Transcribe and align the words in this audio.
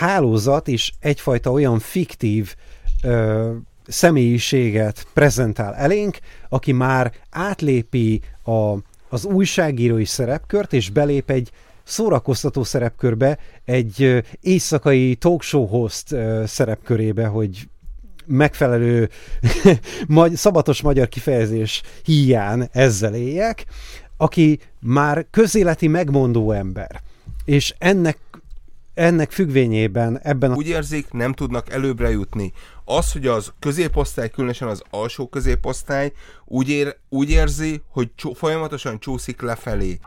hálózat 0.00 0.68
is 0.68 0.92
egyfajta 1.00 1.50
olyan 1.50 1.78
fiktív 1.78 2.54
ö, 3.02 3.50
személyiséget 3.86 5.06
prezentál 5.14 5.74
elénk, 5.74 6.18
aki 6.48 6.72
már 6.72 7.12
átlépi 7.30 8.20
a, 8.44 8.74
az 9.08 9.24
újságírói 9.24 10.04
szerepkört, 10.04 10.72
és 10.72 10.90
belép 10.90 11.30
egy 11.30 11.50
szórakoztató 11.82 12.62
szerepkörbe, 12.64 13.38
egy 13.64 14.24
éjszakai 14.40 15.14
talkshow 15.14 15.66
host 15.66 16.14
szerepkörébe, 16.44 17.26
hogy 17.26 17.68
megfelelő 18.26 19.08
szabatos 20.34 20.82
magyar 20.82 21.08
kifejezés 21.08 21.82
hiány 22.04 22.68
ezzel 22.72 23.14
éljek, 23.14 23.64
aki 24.16 24.58
már 24.80 25.26
közéleti 25.30 25.88
megmondó 25.88 26.52
ember. 26.52 27.00
És 27.44 27.74
ennek 27.78 28.18
ennek 29.00 29.30
függvényében 29.30 30.20
ebben 30.22 30.50
a... 30.50 30.54
Úgy 30.54 30.68
érzik, 30.68 31.12
nem 31.12 31.32
tudnak 31.32 31.72
előbbre 31.72 32.10
jutni. 32.10 32.52
Az, 32.84 33.12
hogy 33.12 33.26
az 33.26 33.52
középosztály, 33.58 34.30
különösen 34.30 34.68
az 34.68 34.82
alsó 34.90 35.28
középosztály 35.28 36.12
úgy, 36.44 36.68
ér, 36.68 36.96
úgy 37.08 37.30
érzi, 37.30 37.82
hogy 37.88 38.10
csú, 38.14 38.32
folyamatosan 38.32 38.98
csúszik 38.98 39.40
lefelé. 39.40 39.98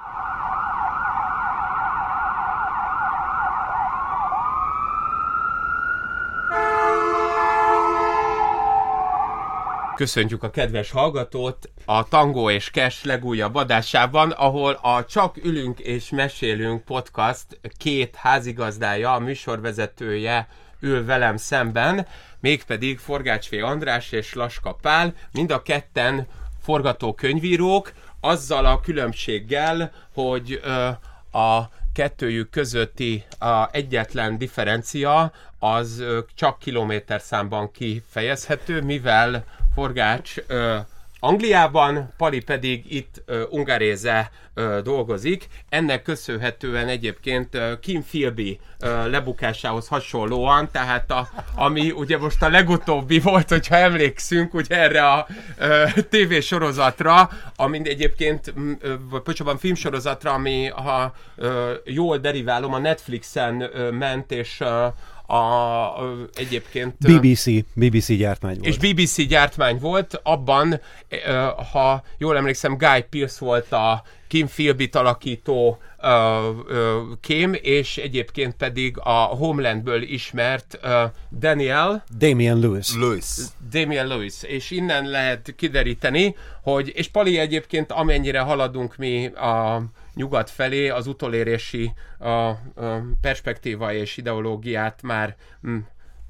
Köszöntjük 9.95 10.43
a 10.43 10.49
kedves 10.49 10.91
hallgatót 10.91 11.69
a 11.85 12.07
Tango 12.07 12.49
és 12.49 12.69
Cash 12.71 13.05
legújabb 13.05 13.55
adásában, 13.55 14.31
ahol 14.31 14.79
a 14.81 15.05
Csak 15.05 15.37
ülünk 15.45 15.79
és 15.79 16.09
mesélünk 16.09 16.83
podcast 16.83 17.45
két 17.77 18.15
házigazdája, 18.15 19.13
a 19.13 19.19
műsorvezetője 19.19 20.47
ül 20.79 21.05
velem 21.05 21.37
szemben, 21.37 22.07
mégpedig 22.39 22.99
Forgácsfé 22.99 23.59
András 23.59 24.11
és 24.11 24.33
Laska 24.33 24.73
Pál, 24.81 25.13
mind 25.31 25.51
a 25.51 25.61
ketten 25.61 26.27
forgatókönyvírók, 26.61 27.93
azzal 28.19 28.65
a 28.65 28.79
különbséggel, 28.79 29.91
hogy 30.13 30.59
ö, 30.63 30.89
a 31.37 31.69
kettőjük 31.93 32.49
közötti 32.49 33.23
a 33.39 33.69
egyetlen 33.71 34.37
differencia 34.37 35.31
az 35.59 36.03
csak 36.35 36.59
kilométer 36.59 37.21
számban 37.21 37.71
kifejezhető, 37.71 38.81
mivel 38.81 39.45
Forgács 39.73 40.35
ö, 40.47 40.77
Angliában, 41.19 42.13
Pali 42.17 42.39
pedig 42.39 42.93
itt 42.93 43.21
ö, 43.25 43.43
Ungaréze 43.49 44.31
ö, 44.53 44.79
dolgozik. 44.83 45.47
Ennek 45.69 46.01
köszönhetően 46.01 46.87
egyébként 46.87 47.55
ö, 47.55 47.79
Kim 47.79 48.03
Philby 48.03 48.59
ö, 48.79 49.09
lebukásához 49.09 49.87
hasonlóan, 49.87 50.69
tehát 50.71 51.11
a, 51.11 51.29
ami 51.55 51.91
ugye 51.91 52.17
most 52.17 52.43
a 52.43 52.49
legutóbbi 52.49 53.19
volt, 53.19 53.49
hogyha 53.49 53.75
emlékszünk 53.75 54.53
ugye 54.53 54.79
erre 54.79 55.07
a 55.07 55.27
ö, 55.57 55.85
tévésorozatra, 56.09 57.29
ami 57.55 57.81
egyébként, 57.83 58.53
vagy 59.09 59.21
pocsabban 59.21 59.57
filmsorozatra, 59.57 60.31
ami 60.33 60.67
ha 60.67 61.13
ö, 61.35 61.73
jól 61.85 62.17
deriválom, 62.17 62.73
a 62.73 62.79
Netflixen 62.79 63.61
ö, 63.61 63.91
ment, 63.91 64.31
és 64.31 64.59
ö, 64.59 64.87
a, 65.25 65.35
a, 65.35 66.15
egyébként... 66.33 66.95
BBC, 66.97 67.45
BBC 67.73 68.07
gyártmány 68.17 68.57
volt. 68.59 68.65
És 68.65 68.77
BBC 68.77 69.27
gyártmány 69.27 69.79
volt, 69.79 70.19
abban, 70.23 70.81
ha 71.71 72.03
jól 72.17 72.37
emlékszem, 72.37 72.77
Guy 72.77 73.05
Pearce 73.09 73.45
volt 73.45 73.71
a 73.71 74.03
Kim 74.27 74.47
Philbit 74.47 74.95
alakító 74.95 75.77
kém, 77.21 77.53
és 77.61 77.97
egyébként 77.97 78.55
pedig 78.55 78.97
a 78.97 79.11
Homelandből 79.11 80.01
ismert 80.01 80.79
Daniel... 81.39 82.03
Damian 82.17 82.59
Lewis. 82.59 82.95
Lewis. 82.95 83.25
Damian 83.69 84.07
Lewis. 84.07 84.43
És 84.43 84.71
innen 84.71 85.09
lehet 85.09 85.53
kideríteni, 85.55 86.35
hogy, 86.61 86.91
és 86.95 87.07
Pali 87.07 87.37
egyébként 87.37 87.91
amennyire 87.91 88.39
haladunk 88.39 88.95
mi 88.95 89.25
a 89.25 89.83
nyugat 90.15 90.49
felé. 90.49 90.89
Az 90.89 91.07
utolérési 91.07 91.93
a, 92.17 92.29
a 92.29 92.57
perspektíva 93.21 93.93
és 93.93 94.17
ideológiát 94.17 95.01
már 95.01 95.35
m, 95.61 95.69
hm, 95.69 95.77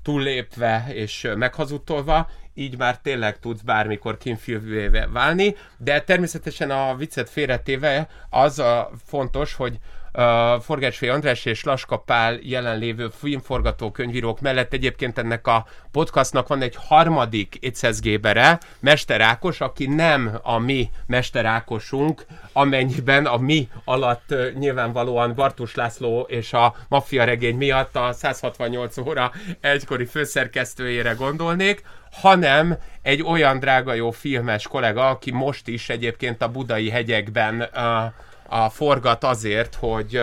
túllépve 0.01 0.85
és 0.89 1.31
meghazudtolva, 1.35 2.29
így 2.53 2.77
már 2.77 2.99
tényleg 2.99 3.39
tudsz 3.39 3.61
bármikor 3.61 4.17
kínfilvévé 4.17 5.05
válni, 5.13 5.55
de 5.77 6.01
természetesen 6.01 6.71
a 6.71 6.95
viccet 6.95 7.29
félretéve 7.29 8.07
az 8.29 8.59
a 8.59 8.91
fontos, 9.05 9.53
hogy 9.53 9.79
uh, 10.13 10.61
Forgácsfé 10.61 11.07
András 11.07 11.45
és 11.45 11.63
Laska 11.63 11.97
Pál 11.97 12.39
jelenlévő 12.41 13.09
filmforgatókönyvírók 13.19 14.41
mellett 14.41 14.73
egyébként 14.73 15.17
ennek 15.17 15.47
a 15.47 15.65
podcastnak 15.91 16.47
van 16.47 16.61
egy 16.61 16.75
harmadik 16.87 17.55
étszezgébere, 17.59 18.59
Mester 18.79 19.21
Ákos, 19.21 19.61
aki 19.61 19.85
nem 19.85 20.39
a 20.41 20.57
mi 20.57 20.89
Mester 21.05 21.45
Ákosunk, 21.45 22.25
amennyiben 22.51 23.25
a 23.25 23.37
mi 23.37 23.67
alatt 23.85 24.31
uh, 24.31 24.51
nyilvánvalóan 24.51 25.33
Bartus 25.35 25.75
László 25.75 26.21
és 26.21 26.53
a 26.53 26.75
maffia 26.87 27.23
regény 27.23 27.55
miatt 27.55 27.95
a 27.95 28.11
168 28.11 28.97
óra 28.97 29.31
egykori 29.61 30.05
főszerkesztőjére 30.05 31.11
gondolnék, 31.11 31.83
hanem 32.11 32.77
egy 33.01 33.23
olyan 33.23 33.59
drága 33.59 33.93
jó 33.93 34.11
filmes 34.11 34.67
kollega, 34.67 35.09
aki 35.09 35.31
most 35.31 35.67
is 35.67 35.89
egyébként 35.89 36.41
a 36.41 36.51
budai 36.51 36.89
hegyekben 36.89 37.69
uh, 37.75 38.13
a 38.47 38.69
forgat 38.69 39.23
azért, 39.23 39.75
hogy 39.79 40.21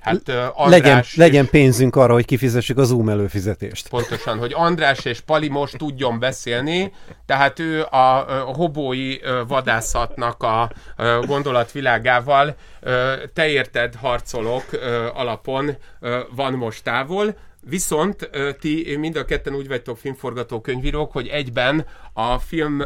hát 0.00 0.28
András... 0.54 0.80
Legyen, 0.80 1.04
legyen 1.14 1.48
pénzünk 1.48 1.96
arra, 1.96 2.12
hogy 2.12 2.24
kifizessük 2.24 2.78
az 2.78 2.88
Zoom 2.88 3.08
előfizetést. 3.08 3.88
Pontosan, 3.88 4.38
hogy 4.38 4.52
András 4.54 5.04
és 5.04 5.20
Pali 5.20 5.48
most 5.48 5.76
tudjon 5.76 6.18
beszélni, 6.18 6.92
tehát 7.26 7.58
ő 7.58 7.82
a 7.82 8.26
hobói 8.54 9.16
vadászatnak 9.46 10.42
a 10.42 10.70
gondolatvilágával 11.26 12.56
te 13.32 13.48
érted 13.48 13.94
harcolok 13.94 14.64
alapon 15.14 15.76
van 16.34 16.52
most 16.52 16.84
távol, 16.84 17.34
Viszont 17.68 18.30
ti 18.60 18.96
mind 18.98 19.16
a 19.16 19.24
ketten 19.24 19.54
úgy 19.54 19.68
vagytok 19.68 19.98
filmforgatókönyvírók, 19.98 21.12
hogy 21.12 21.26
egyben 21.26 21.86
a 22.12 22.38
film 22.38 22.82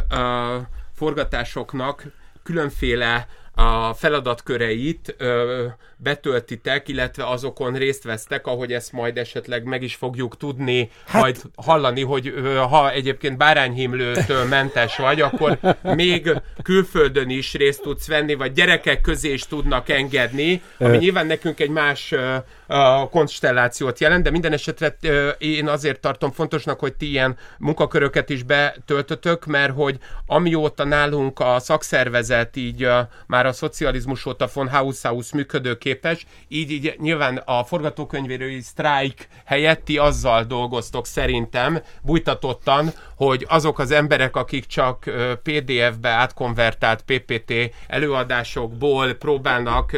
forgatásoknak 0.95 2.05
különféle 2.43 3.29
a 3.59 3.95
feladatköreit 3.95 5.15
ö, 5.19 5.65
betöltitek, 5.97 6.89
illetve 6.89 7.27
azokon 7.27 7.75
részt 7.75 8.03
vesztek, 8.03 8.47
ahogy 8.47 8.73
ezt 8.73 8.93
majd 8.93 9.17
esetleg 9.19 9.65
meg 9.65 9.83
is 9.83 9.95
fogjuk 9.95 10.37
tudni, 10.37 10.91
hát... 11.07 11.23
majd 11.23 11.41
hallani, 11.57 12.03
hogy 12.03 12.33
ö, 12.37 12.55
ha 12.55 12.93
egyébként 12.93 13.37
bárányhimlőtől 13.37 14.45
mentes 14.45 14.97
vagy, 14.97 15.21
akkor 15.21 15.59
még 15.83 16.31
külföldön 16.63 17.31
is 17.31 17.55
részt 17.55 17.83
tudsz 17.83 18.07
venni, 18.07 18.35
vagy 18.35 18.53
gyerekek 18.53 19.01
közé 19.01 19.33
is 19.33 19.43
tudnak 19.43 19.89
engedni, 19.89 20.63
ami 20.79 20.97
nyilván 20.97 21.27
nekünk 21.27 21.61
egy 21.61 21.71
más 21.71 22.13
ö, 22.13 22.37
a 22.67 23.09
konstellációt 23.09 24.01
jelent, 24.01 24.23
de 24.23 24.31
minden 24.31 24.53
esetre 24.53 24.97
én 25.39 25.69
azért 25.69 26.01
tartom 26.01 26.31
fontosnak, 26.31 26.81
hogy 26.81 26.95
ti 26.95 27.11
ilyen 27.11 27.37
munkaköröket 27.59 28.31
is 28.31 28.43
betöltötök, 28.43 29.47
mert 29.47 29.75
hogy 29.75 29.99
amióta 30.27 30.85
nálunk 30.85 31.41
a 31.41 31.59
szakszervezet 31.59 32.57
így 32.57 32.89
már 33.27 33.47
a 33.47 33.53
szocializmus 33.53 34.27
óta 34.27 34.49
von 34.53 34.69
Haushaus 34.69 35.33
működőképes, 35.33 36.27
így, 36.49 36.71
így 36.71 36.95
nyilván 36.99 37.37
a 37.37 37.65
forgatókönyvérői 37.65 38.61
sztrájk 38.61 39.29
helyett 39.45 39.85
ti 39.85 39.99
azzal 39.99 40.45
dolgoztok 40.45 41.07
szerintem, 41.07 41.83
bújtatottan, 42.03 42.93
hogy 43.17 43.47
azok 43.49 43.79
az 43.79 43.91
emberek, 43.91 44.37
akik 44.37 44.67
csak 44.67 45.11
PDF-be 45.43 46.09
átkonvertált 46.09 47.03
PPT 47.03 47.53
előadásokból 47.87 49.15
próbálnak 49.15 49.97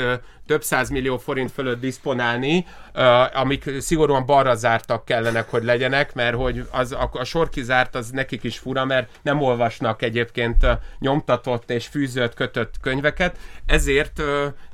több 0.49 0.91
millió 0.91 1.19
forint 1.19 1.53
fölött 1.53 1.81
diszponálni, 1.81 2.67
uh, 2.95 3.41
amik 3.41 3.71
szigorúan 3.79 4.27
balra 4.27 4.55
zártak 4.55 5.05
kellenek, 5.05 5.51
hogy 5.51 5.65
legyenek, 5.65 6.15
mert 6.15 6.37
hogy 6.37 6.67
az, 6.71 6.93
a, 6.93 7.11
a 7.13 7.25
sor 7.25 7.49
kizárt 7.49 7.95
az 7.95 8.11
nekik 8.11 8.43
is 8.43 8.59
fura, 8.59 8.85
mert 8.85 9.09
nem 9.23 9.43
olvasnak 9.43 10.03
egyébként 10.03 10.63
uh, 10.63 10.71
nyomtatott 10.99 11.71
és 11.71 11.87
fűzött, 11.87 12.35
kötött 12.35 12.75
könyveket, 12.81 13.37
ezért 13.67 14.19
uh, 14.19 14.27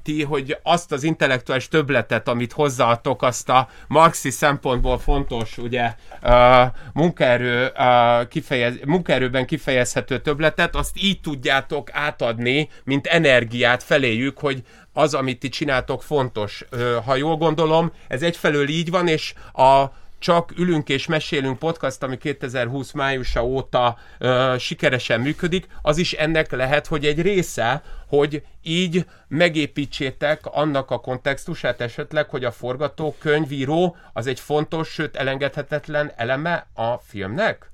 ti, 0.02 0.22
hogy 0.22 0.58
azt 0.62 0.92
az 0.92 1.02
intellektuális 1.02 1.68
töbletet, 1.68 2.28
amit 2.28 2.52
hozzáadtok, 2.52 3.22
azt 3.22 3.48
a 3.48 3.68
marxi 3.88 4.30
szempontból 4.30 4.98
fontos, 4.98 5.58
ugye, 5.58 5.94
uh, 6.22 6.66
munkaerő, 6.92 7.72
uh, 7.78 8.28
kifejez, 8.28 8.74
munkaerőben 8.84 9.46
kifejezhető 9.46 10.18
töbletet, 10.18 10.76
azt 10.76 10.96
így 11.02 11.20
tudjátok 11.20 11.88
átadni, 11.92 12.68
mint 12.84 13.06
energiát 13.06 13.82
feléjük, 13.82 14.38
hogy 14.38 14.62
az, 14.94 15.14
amit 15.14 15.38
ti 15.38 15.48
csináltok, 15.48 16.02
fontos. 16.02 16.64
Ha 17.04 17.16
jól 17.16 17.36
gondolom, 17.36 17.92
ez 18.08 18.22
egyfelől 18.22 18.68
így 18.68 18.90
van, 18.90 19.08
és 19.08 19.34
a 19.52 19.84
csak 20.24 20.58
ülünk 20.58 20.88
és 20.88 21.06
mesélünk 21.06 21.58
podcast, 21.58 22.02
ami 22.02 22.18
2020 22.18 22.92
májusa 22.92 23.44
óta 23.44 23.98
ö, 24.18 24.54
sikeresen 24.58 25.20
működik, 25.20 25.66
az 25.82 25.98
is 25.98 26.12
ennek 26.12 26.52
lehet, 26.52 26.86
hogy 26.86 27.06
egy 27.06 27.22
része, 27.22 27.82
hogy 28.08 28.42
így 28.62 29.06
megépítsétek 29.28 30.46
annak 30.46 30.90
a 30.90 31.00
kontextusát 31.00 31.80
esetleg, 31.80 32.28
hogy 32.28 32.44
a 32.44 32.52
forgatókönyvíró 32.52 33.96
az 34.12 34.26
egy 34.26 34.40
fontos, 34.40 34.88
sőt 34.88 35.16
elengedhetetlen 35.16 36.12
eleme 36.16 36.66
a 36.74 36.94
filmnek? 36.96 37.70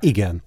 Igen. 0.00 0.42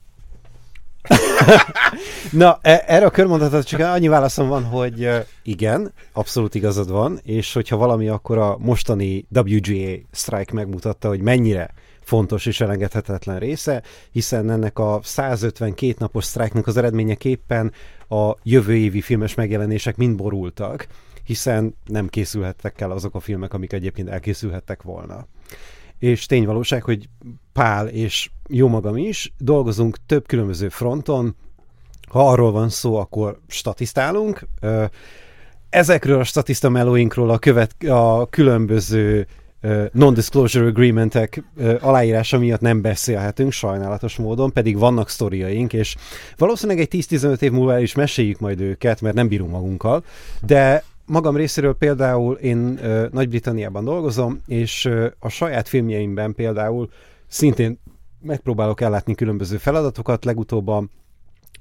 Na, 2.32 2.60
e- 2.62 2.84
erre 2.88 3.06
a 3.06 3.10
körmondatot 3.10 3.66
csak 3.66 3.80
annyi 3.80 4.08
válaszom 4.08 4.48
van, 4.48 4.64
hogy 4.64 5.10
igen, 5.44 5.94
abszolút 6.14 6.56
igazad 6.56 6.92
van, 6.92 7.20
és 7.24 7.54
hogyha 7.54 7.78
valami, 7.78 8.08
akkor 8.08 8.38
a 8.38 8.58
mostani 8.60 9.28
WGA 9.30 9.96
strike 10.12 10.54
megmutatta, 10.54 11.08
hogy 11.08 11.22
mennyire 11.22 11.74
fontos 12.02 12.46
és 12.46 12.62
elengedhetetlen 12.62 13.40
része, 13.40 13.84
hiszen 14.12 14.50
ennek 14.50 14.80
a 14.80 15.00
152 15.04 15.96
napos 15.98 16.24
sztrájknak 16.26 16.68
az 16.68 16.78
eredményeképpen 16.78 17.72
a 18.10 18.32
jövő 18.44 18.76
évi 18.76 19.02
filmes 19.02 19.36
megjelenések 19.36 19.96
mind 19.96 20.16
borultak, 20.16 20.88
hiszen 21.24 21.76
nem 21.86 22.08
készülhettek 22.08 22.82
el 22.82 22.92
azok 22.92 23.16
a 23.16 23.20
filmek, 23.20 23.54
amik 23.54 23.74
egyébként 23.74 24.10
elkészülhettek 24.10 24.82
volna 24.82 25.28
és 26.04 26.26
tényvalóság, 26.26 26.84
hogy 26.84 27.10
Pál 27.54 27.88
és 27.88 28.30
jó 28.50 28.68
magam 28.68 28.98
is 28.98 29.34
dolgozunk 29.38 29.98
több 30.06 30.28
különböző 30.28 30.70
fronton, 30.70 31.36
ha 32.08 32.30
arról 32.30 32.52
van 32.52 32.70
szó, 32.70 32.96
akkor 32.96 33.40
statisztálunk. 33.48 34.48
Ezekről 35.70 36.20
a 36.20 36.24
statiszta 36.24 36.70
melóinkról 36.70 37.30
a, 37.30 37.38
követ, 37.38 37.84
a 37.84 38.28
különböző 38.30 39.28
non-disclosure 39.92 40.68
agreementek 40.68 41.44
aláírása 41.80 42.38
miatt 42.38 42.62
nem 42.62 42.82
beszélhetünk 42.82 43.52
sajnálatos 43.52 44.16
módon, 44.18 44.52
pedig 44.52 44.78
vannak 44.78 45.10
sztoriaink, 45.10 45.74
és 45.74 45.96
valószínűleg 46.38 46.80
egy 46.82 47.06
10-15 47.10 47.42
év 47.42 47.52
múlva 47.52 47.80
is 47.80 47.96
meséljük 47.96 48.40
majd 48.40 48.60
őket, 48.60 49.02
mert 49.02 49.16
nem 49.16 49.28
bírunk 49.28 49.52
magunkkal, 49.52 50.04
de 50.42 50.84
magam 51.06 51.36
részéről 51.36 51.74
például 51.74 52.36
én 52.36 52.58
uh, 52.58 53.10
Nagy-Britanniában 53.12 53.84
dolgozom, 53.84 54.42
és 54.48 54.86
uh, 54.86 55.06
a 55.20 55.30
saját 55.30 55.68
filmjeimben 55.68 56.34
például 56.34 56.90
szintén 57.28 57.80
megpróbálok 58.22 58.82
ellátni 58.82 59.16
különböző 59.16 59.58
feladatokat. 59.58 60.26
Legutóbb 60.26 60.68
a 60.68 60.84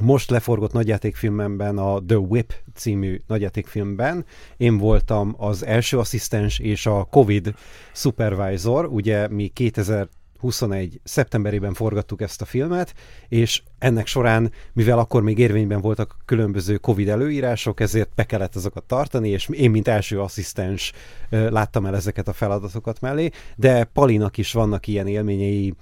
most 0.01 0.31
leforgott 0.31 0.73
nagyjátékfilmemben, 0.73 1.79
a 1.79 2.03
The 2.07 2.19
Whip 2.19 2.55
című 2.75 3.21
nagyjátékfilmben 3.27 4.25
én 4.57 4.79
voltam 4.79 5.35
az 5.39 5.65
első 5.65 5.99
asszisztens 5.99 6.59
és 6.59 6.87
a 6.87 7.05
Covid 7.11 7.55
supervisor, 7.93 8.87
ugye 8.87 9.29
mi 9.29 9.49
2000 9.49 10.09
21 10.43 11.01
szeptemberében 11.05 11.75
forgattuk 11.75 12.21
ezt 12.21 12.43
a 12.43 12.45
filmet, 12.45 12.95
és 13.29 13.63
ennek 13.79 14.07
során, 14.07 14.53
mivel 14.73 14.99
akkor 14.99 15.23
még 15.23 15.39
érvényben 15.39 15.81
voltak 15.81 16.17
különböző 16.25 16.77
Covid 16.77 17.09
előírások, 17.09 17.81
ezért 17.81 18.11
be 18.15 18.25
kellett 18.25 18.57
azokat 18.57 18.85
tartani, 18.85 19.29
és 19.29 19.49
én, 19.49 19.71
mint 19.71 19.89
első 19.89 20.21
asszisztens 20.21 20.93
láttam 21.31 21.87
el 21.87 21.95
ezeket 21.95 22.29
a 22.29 22.33
feladatokat 22.33 23.01
mellé, 23.01 23.31
de 23.57 23.85
Palinak 23.85 24.39
is 24.39 24.53
vannak 24.53 24.87
ilyen 24.87 25.07
élményei, 25.07 25.75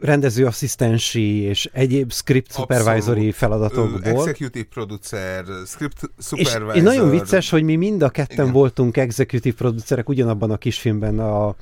rendezőasszisztensi 0.00 1.40
és 1.40 1.70
egyéb 1.72 2.12
script 2.12 2.52
supervisory 2.52 3.32
feladatokból. 3.32 4.02
Executive 4.02 4.66
producer, 4.70 5.44
script 5.66 6.00
supervisor. 6.18 6.76
És 6.76 6.82
nagyon 6.82 7.10
vicces, 7.10 7.50
hogy 7.50 7.62
mi 7.62 7.76
mind 7.76 8.02
a 8.02 8.08
ketten 8.08 8.36
Igen. 8.36 8.52
voltunk 8.52 8.96
executive 8.96 9.56
producerek 9.56 10.08
ugyanabban 10.08 10.50
a 10.50 10.56
kisfilmben 10.56 11.18
a 11.18 11.54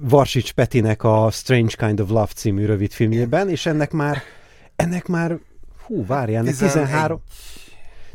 Varsics 0.00 0.52
Petinek 0.52 1.02
a 1.02 1.28
Strange 1.30 1.74
Kind 1.76 2.00
of 2.00 2.08
Love 2.08 2.30
című 2.34 2.64
rövidfilmjében, 2.66 3.48
és 3.48 3.66
ennek 3.66 3.90
már, 3.90 4.22
ennek 4.76 5.06
már, 5.06 5.38
hú, 5.84 6.06
várjál, 6.06 6.42
ennek 6.42 6.56
13... 6.56 7.20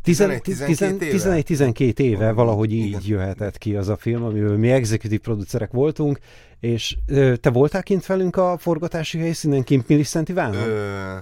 11-12 0.05 1.99
éve 1.99 2.31
valahogy 2.31 2.73
így 2.73 2.85
Igen. 2.85 3.01
jöhetett 3.05 3.57
ki 3.57 3.75
az 3.75 3.89
a 3.89 3.97
film, 3.97 4.23
amivel 4.23 4.57
mi 4.57 4.71
executive 4.71 5.21
producerek 5.21 5.71
voltunk, 5.71 6.19
és 6.59 6.97
ö, 7.07 7.35
te 7.35 7.49
voltál 7.49 7.83
kint 7.83 8.05
velünk 8.05 8.35
a 8.35 8.57
forgatási 8.57 9.19
helyszínen, 9.19 9.63
kint 9.63 9.87
Millicent 9.87 10.29
Ivánon? 10.29 10.67
Ö, 10.67 11.15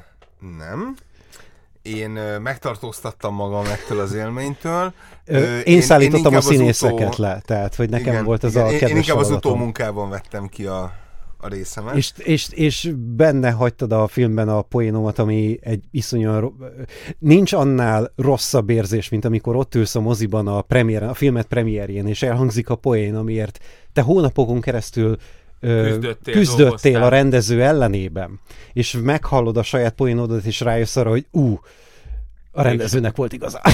nem. 0.58 0.96
Én 1.82 2.10
megtartóztattam 2.42 3.36
magam 3.36 3.66
ettől 3.66 4.00
az 4.00 4.14
élménytől. 4.14 4.94
Ö, 5.26 5.58
én, 5.58 5.62
én 5.66 5.82
szállítottam 5.82 6.32
én 6.32 6.38
a 6.38 6.42
színészeket 6.42 7.14
utó... 7.14 7.24
le, 7.24 7.42
tehát 7.46 7.76
hogy 7.76 7.90
nekem 7.90 8.14
igen, 8.14 8.26
volt 8.26 8.44
az 8.44 8.52
igen, 8.52 8.66
a 8.66 8.70
kedves 8.70 8.90
Én 8.90 8.96
inkább 8.96 9.18
az 9.18 9.30
utómunkában 9.32 10.10
vettem 10.10 10.48
ki 10.48 10.66
a, 10.66 10.94
a 11.38 11.48
részemet. 11.48 11.96
És, 11.96 12.12
és, 12.18 12.50
és 12.50 12.94
benne 12.98 13.52
hagytad 13.52 13.92
a 13.92 14.08
filmben 14.08 14.50
a 14.50 14.62
poénomat, 14.62 15.20
ami 15.20 15.60
egy 15.62 15.84
iszonyan... 15.92 16.56
Nincs 17.20 17.54
annál 17.54 18.12
rosszabb 18.16 18.70
érzés, 18.70 19.10
mint 19.10 19.26
amikor 19.26 19.56
ott 19.56 19.76
ülsz 19.76 19.96
a 19.96 20.02
moziban 20.02 20.48
a, 20.48 20.62
premiéren, 20.62 21.10
a 21.10 21.14
filmet 21.14 21.46
premierjén, 21.46 22.08
és 22.08 22.22
elhangzik 22.22 22.70
a 22.70 22.76
poén, 22.76 23.16
amiért 23.16 23.60
te 23.94 24.02
hónapokon 24.02 24.62
keresztül 24.62 25.18
küzdöttél, 25.62 26.34
küzdöttél 26.34 27.04
a 27.04 27.10
rendező 27.10 27.64
ellenében, 27.64 28.40
és 28.74 28.98
meghallod 29.04 29.58
a 29.58 29.64
saját 29.64 29.94
poénodat, 29.94 30.46
és 30.46 30.60
rájössz 30.60 30.96
arra, 30.96 31.10
hogy 31.10 31.26
ú, 31.32 31.60
a 32.52 32.62
rendezőnek 32.62 33.16
volt 33.16 33.34
igaza. 33.34 33.62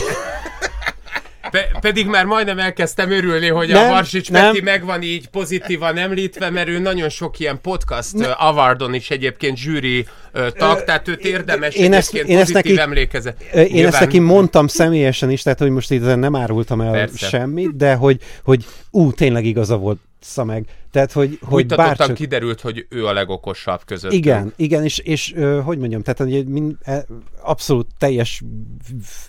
Pe- 1.51 1.71
pedig 1.81 2.07
már 2.07 2.25
majdnem 2.25 2.59
elkezdtem 2.59 3.11
örülni, 3.11 3.47
hogy 3.47 3.67
nem, 3.67 3.85
a 3.85 3.89
Varsics 3.89 4.31
nem. 4.31 4.51
Peti 4.51 4.63
megvan 4.63 5.01
így 5.01 5.27
pozitívan 5.27 5.97
említve, 5.97 6.49
mert 6.49 6.67
ő 6.67 6.79
nagyon 6.79 7.09
sok 7.09 7.39
ilyen 7.39 7.59
podcast 7.61 8.13
ne. 8.13 8.27
uh, 8.27 8.45
avardon 8.45 8.93
is 8.93 9.09
egyébként 9.09 9.57
zsűri 9.57 10.05
uh, 10.33 10.47
tag, 10.47 10.83
tehát 10.83 11.07
őt 11.07 11.25
érdemes 11.25 11.75
én 11.75 11.93
ezt, 11.93 12.13
én 12.13 12.37
ezt 12.37 12.53
neki, 12.53 12.79
emlékezet. 12.79 13.41
Én 13.41 13.67
Nyilván... 13.71 13.91
ezt 13.91 13.99
neki 13.99 14.19
mondtam 14.19 14.67
személyesen 14.67 15.31
is, 15.31 15.41
tehát 15.41 15.59
hogy 15.59 15.69
most 15.69 15.91
itt 15.91 16.15
nem 16.15 16.35
árultam 16.35 16.81
el 16.81 16.91
Persze. 16.91 17.27
semmit, 17.27 17.75
de 17.75 17.93
hogy, 17.93 18.21
hogy 18.43 18.65
ú, 18.91 19.11
tényleg 19.11 19.45
igaza 19.45 19.77
volt 19.77 19.99
meg. 20.45 20.65
Tehát, 20.97 21.11
hogy, 21.11 21.39
hogy 21.41 21.65
bárcsak... 21.65 22.13
kiderült, 22.13 22.61
hogy 22.61 22.85
ő 22.89 23.05
a 23.05 23.13
legokosabb 23.13 23.81
között. 23.85 24.11
Igen, 24.11 24.53
igen, 24.55 24.83
és, 24.83 24.97
és 24.97 25.33
hogy 25.63 25.77
mondjam, 25.77 26.01
tehát 26.01 26.19
hogy 26.19 26.47
mind, 26.47 26.75
e, 26.81 27.05
abszolút 27.41 27.87
teljes 27.97 28.43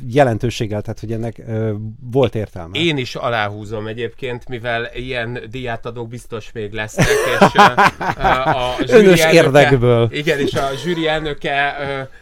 jelentőséggel, 0.09 0.83
tehát 0.83 1.01
hogy 1.01 1.13
ennek 1.13 1.43
volt 2.11 2.35
értelme. 2.35 2.79
Én 2.79 2.97
is 2.97 3.15
aláhúzom 3.15 3.87
egyébként, 3.87 4.49
mivel 4.49 4.91
ilyen 4.95 5.43
díjátadók 5.51 6.09
biztos 6.09 6.53
még 6.53 6.73
lesznek, 6.73 7.07
és 7.07 7.55
a 7.55 8.75
zsűri 8.87 9.07
Önös 9.07 9.21
elnöke, 9.21 9.45
érdekből. 9.45 10.09
Igen, 10.13 10.39
és 10.39 10.55
a 10.55 10.71
zsűri 10.85 11.07
elnöke 11.07 11.77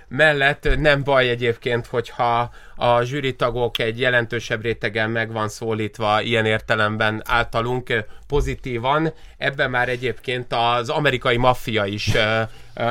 mellett 0.08 0.78
nem 0.78 1.02
baj 1.02 1.28
egyébként, 1.28 1.86
hogyha 1.86 2.50
a 2.76 3.02
zsűritagok 3.02 3.78
egy 3.78 4.00
jelentősebb 4.00 4.62
rétegen 4.62 5.10
meg 5.10 5.32
van 5.32 5.48
szólítva 5.48 6.20
ilyen 6.20 6.44
értelemben 6.44 7.22
általunk 7.24 8.04
pozitívan. 8.26 9.12
Ebben 9.38 9.70
már 9.70 9.88
egyébként 9.88 10.52
az 10.52 10.88
amerikai 10.88 11.36
maffia 11.36 11.84
is 11.84 12.12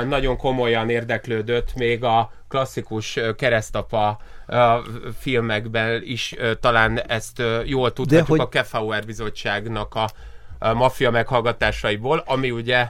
nagyon 0.08 0.38
komolyan 0.38 0.90
érdeklődött, 0.90 1.76
még 1.76 2.04
a 2.04 2.32
klasszikus 2.48 3.20
keresztapa 3.38 4.20
filmekben 5.20 6.02
is 6.06 6.36
talán 6.60 7.02
ezt 7.02 7.42
jól 7.66 7.94
tudhatjuk 7.94 8.28
hogy... 8.28 8.40
a 8.40 8.50
Kefauer 8.50 9.06
bizottságnak 9.06 9.96
a 9.96 10.10
maffia 10.74 11.12
meghallgatásaiból, 11.12 12.24
ami 12.26 12.52
ugye 12.52 12.88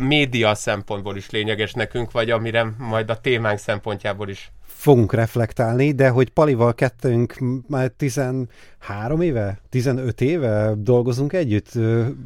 média 0.00 0.54
szempontból 0.54 1.16
is 1.16 1.30
lényeges 1.30 1.72
nekünk, 1.72 2.10
vagy 2.12 2.30
amire 2.30 2.74
majd 2.78 3.10
a 3.10 3.20
témánk 3.20 3.58
szempontjából 3.58 4.28
is 4.28 4.52
fogunk 4.82 5.12
reflektálni, 5.12 5.92
de 5.92 6.08
hogy 6.08 6.30
Palival 6.30 6.74
kettőnk 6.74 7.38
már 7.68 7.88
13 7.88 9.20
éve, 9.20 9.60
15 9.68 10.20
éve 10.20 10.72
dolgozunk 10.76 11.32
együtt, 11.32 11.68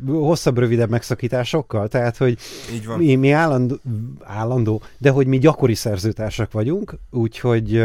hosszabb, 0.06 0.58
rövidebb 0.58 0.90
megszakításokkal, 0.90 1.88
tehát 1.88 2.16
hogy 2.16 2.38
Így 2.72 2.86
van. 2.86 2.98
mi, 2.98 3.14
mi 3.14 3.30
állandó, 3.30 3.76
állandó, 4.22 4.82
de 4.98 5.10
hogy 5.10 5.26
mi 5.26 5.38
gyakori 5.38 5.74
szerzőtársak 5.74 6.52
vagyunk, 6.52 6.98
úgyhogy 7.10 7.84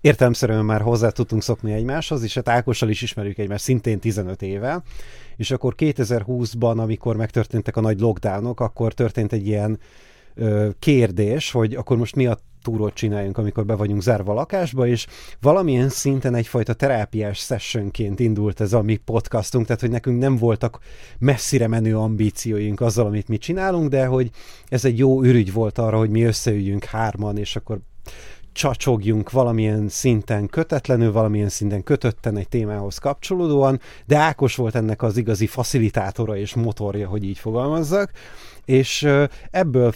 értelemszerűen 0.00 0.64
már 0.64 0.80
hozzá 0.80 1.08
tudtunk 1.08 1.42
szokni 1.42 1.72
egymáshoz, 1.72 2.22
és 2.22 2.34
hát 2.34 2.48
Ákossal 2.48 2.88
is 2.88 3.02
ismerjük 3.02 3.38
egymást 3.38 3.64
szintén 3.64 3.98
15 3.98 4.42
éve, 4.42 4.82
és 5.36 5.50
akkor 5.50 5.74
2020-ban, 5.78 6.76
amikor 6.76 7.16
megtörténtek 7.16 7.76
a 7.76 7.80
nagy 7.80 8.00
lockdownok, 8.00 8.60
akkor 8.60 8.92
történt 8.92 9.32
egy 9.32 9.46
ilyen 9.46 9.78
ö, 10.34 10.68
kérdés, 10.78 11.50
hogy 11.50 11.74
akkor 11.74 11.96
most 11.96 12.16
mi 12.16 12.26
a 12.26 12.38
túrót 12.62 12.94
csináljunk, 12.94 13.38
amikor 13.38 13.66
be 13.66 13.74
vagyunk 13.74 14.02
zárva 14.02 14.32
a 14.32 14.34
lakásba, 14.34 14.86
és 14.86 15.06
valamilyen 15.40 15.88
szinten 15.88 16.34
egyfajta 16.34 16.74
terápiás 16.74 17.38
sessionként 17.38 18.20
indult 18.20 18.60
ez 18.60 18.72
a 18.72 18.82
mi 18.82 18.96
podcastunk, 18.96 19.66
tehát 19.66 19.80
hogy 19.80 19.90
nekünk 19.90 20.18
nem 20.18 20.36
voltak 20.36 20.78
messzire 21.18 21.68
menő 21.68 21.96
ambícióink 21.96 22.80
azzal, 22.80 23.06
amit 23.06 23.28
mi 23.28 23.38
csinálunk, 23.38 23.88
de 23.88 24.06
hogy 24.06 24.30
ez 24.68 24.84
egy 24.84 24.98
jó 24.98 25.22
ürügy 25.22 25.52
volt 25.52 25.78
arra, 25.78 25.98
hogy 25.98 26.10
mi 26.10 26.22
összeüljünk 26.22 26.84
hárman, 26.84 27.38
és 27.38 27.56
akkor 27.56 27.78
csacsogjunk 28.56 29.30
valamilyen 29.30 29.88
szinten 29.88 30.46
kötetlenül, 30.46 31.12
valamilyen 31.12 31.48
szinten 31.48 31.82
kötötten 31.82 32.36
egy 32.36 32.48
témához 32.48 32.98
kapcsolódóan, 32.98 33.80
de 34.06 34.16
Ákos 34.16 34.56
volt 34.56 34.74
ennek 34.74 35.02
az 35.02 35.16
igazi 35.16 35.46
facilitátora 35.46 36.36
és 36.36 36.54
motorja, 36.54 37.08
hogy 37.08 37.24
így 37.24 37.38
fogalmazzak, 37.38 38.10
és 38.64 39.08
ebből 39.50 39.92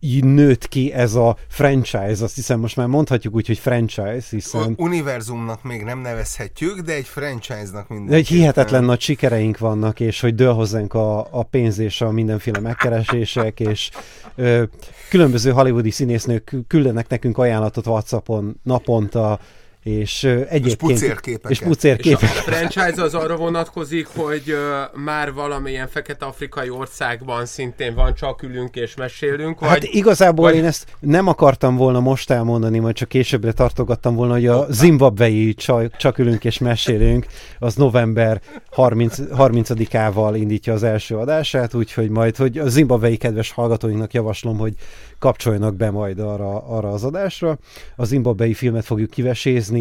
nőtt 0.00 0.68
ki 0.68 0.92
ez 0.92 1.14
a 1.14 1.36
franchise, 1.48 2.24
azt 2.24 2.34
hiszem 2.34 2.60
most 2.60 2.76
már 2.76 2.86
mondhatjuk 2.86 3.34
úgy, 3.34 3.46
hogy 3.46 3.58
franchise, 3.58 4.26
hiszen... 4.30 4.74
Univerzumnak 4.76 5.62
még 5.62 5.82
nem 5.82 5.98
nevezhetjük, 5.98 6.80
de 6.80 6.92
egy 6.92 7.06
franchise-nak 7.06 7.88
minden. 7.88 8.14
Egy 8.14 8.28
hihetetlen 8.28 8.84
nagy 8.84 9.00
sikereink 9.00 9.58
vannak, 9.58 10.00
és 10.00 10.20
hogy 10.20 10.34
dől 10.34 10.52
hozzánk 10.52 10.94
a, 10.94 11.18
a 11.30 11.42
pénz 11.42 11.78
és 11.78 12.00
a 12.00 12.10
mindenféle 12.10 12.60
megkeresések, 12.60 13.60
és 13.60 13.90
ö, 14.34 14.62
különböző 15.10 15.50
hollywoodi 15.50 15.90
színésznők 15.90 16.54
küldenek 16.66 17.08
nekünk 17.08 17.38
ajánlatot 17.38 17.86
Whatsappon 17.86 18.60
naponta, 18.62 19.40
és 19.86 20.24
egyébként... 20.24 20.70
Spucérképeket. 20.70 21.50
És 21.50 21.58
pucérképeket. 21.58 22.34
És 22.34 22.38
a 22.38 22.42
franchise 22.42 23.02
az 23.02 23.14
arra 23.14 23.36
vonatkozik, 23.36 24.06
hogy 24.14 24.56
már 24.94 25.32
valamilyen 25.32 25.88
fekete-afrikai 25.88 26.70
országban 26.70 27.46
szintén 27.46 27.94
van 27.94 28.14
csak 28.14 28.42
ülünk 28.42 28.76
és 28.76 28.94
mesélünk, 28.96 29.60
vagy... 29.60 29.68
Hát 29.68 29.82
igazából 29.82 30.44
vagy... 30.44 30.54
én 30.54 30.64
ezt 30.64 30.86
nem 31.00 31.26
akartam 31.26 31.76
volna 31.76 32.00
most 32.00 32.30
elmondani, 32.30 32.78
majd 32.78 32.94
csak 32.94 33.08
későbbre 33.08 33.52
tartogattam 33.52 34.14
volna, 34.14 34.32
hogy 34.32 34.46
a 34.46 34.66
zimbabvei 34.70 35.54
csak 35.96 36.18
ülünk 36.18 36.44
és 36.44 36.58
mesélünk, 36.58 37.26
az 37.58 37.74
november 37.74 38.40
30, 38.70 39.18
30-ával 39.36 40.34
indítja 40.34 40.72
az 40.72 40.82
első 40.82 41.16
adását, 41.16 41.74
úgyhogy 41.74 42.08
majd, 42.08 42.36
hogy 42.36 42.58
a 42.58 42.68
zimbabvei 42.68 43.16
kedves 43.16 43.50
hallgatóinknak 43.50 44.12
javaslom, 44.12 44.58
hogy 44.58 44.74
kapcsoljanak 45.18 45.76
be 45.76 45.90
majd 45.90 46.18
arra, 46.18 46.66
arra 46.66 46.88
az 46.88 47.04
adásra. 47.04 47.58
A 47.96 48.04
zimbabvei 48.04 48.54
filmet 48.54 48.84
fogjuk 48.84 49.10
kivesézni, 49.10 49.75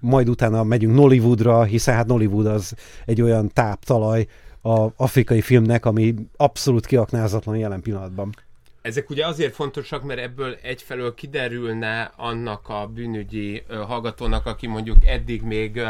majd 0.00 0.28
utána 0.28 0.64
megyünk 0.64 0.94
Nollywoodra, 0.94 1.62
hiszen 1.62 1.94
hát 1.94 2.06
Nollywood 2.06 2.46
az 2.46 2.74
egy 3.04 3.22
olyan 3.22 3.48
táptalaj 3.48 4.26
a 4.62 4.88
afrikai 4.96 5.40
filmnek, 5.40 5.86
ami 5.86 6.14
abszolút 6.36 6.86
kiaknázatlan 6.86 7.56
jelen 7.56 7.80
pillanatban. 7.80 8.34
Ezek 8.82 9.10
ugye 9.10 9.26
azért 9.26 9.54
fontosak, 9.54 10.02
mert 10.02 10.20
ebből 10.20 10.56
egyfelől 10.62 11.14
kiderülne 11.14 12.12
annak 12.16 12.68
a 12.68 12.90
bűnügyi 12.94 13.62
hallgatónak, 13.86 14.46
aki 14.46 14.66
mondjuk 14.66 15.06
eddig 15.06 15.42
még 15.42 15.80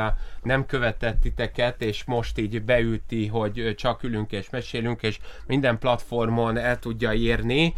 nem 0.43 0.67
követett 0.67 1.21
titeket, 1.21 1.83
és 1.83 2.05
most 2.05 2.39
így 2.39 2.63
beüti, 2.63 3.27
hogy 3.27 3.75
csak 3.77 4.03
ülünk 4.03 4.33
és 4.33 4.51
mesélünk, 4.51 5.03
és 5.03 5.19
minden 5.47 5.79
platformon 5.79 6.57
el 6.57 6.79
tudja 6.79 7.13
érni, 7.13 7.75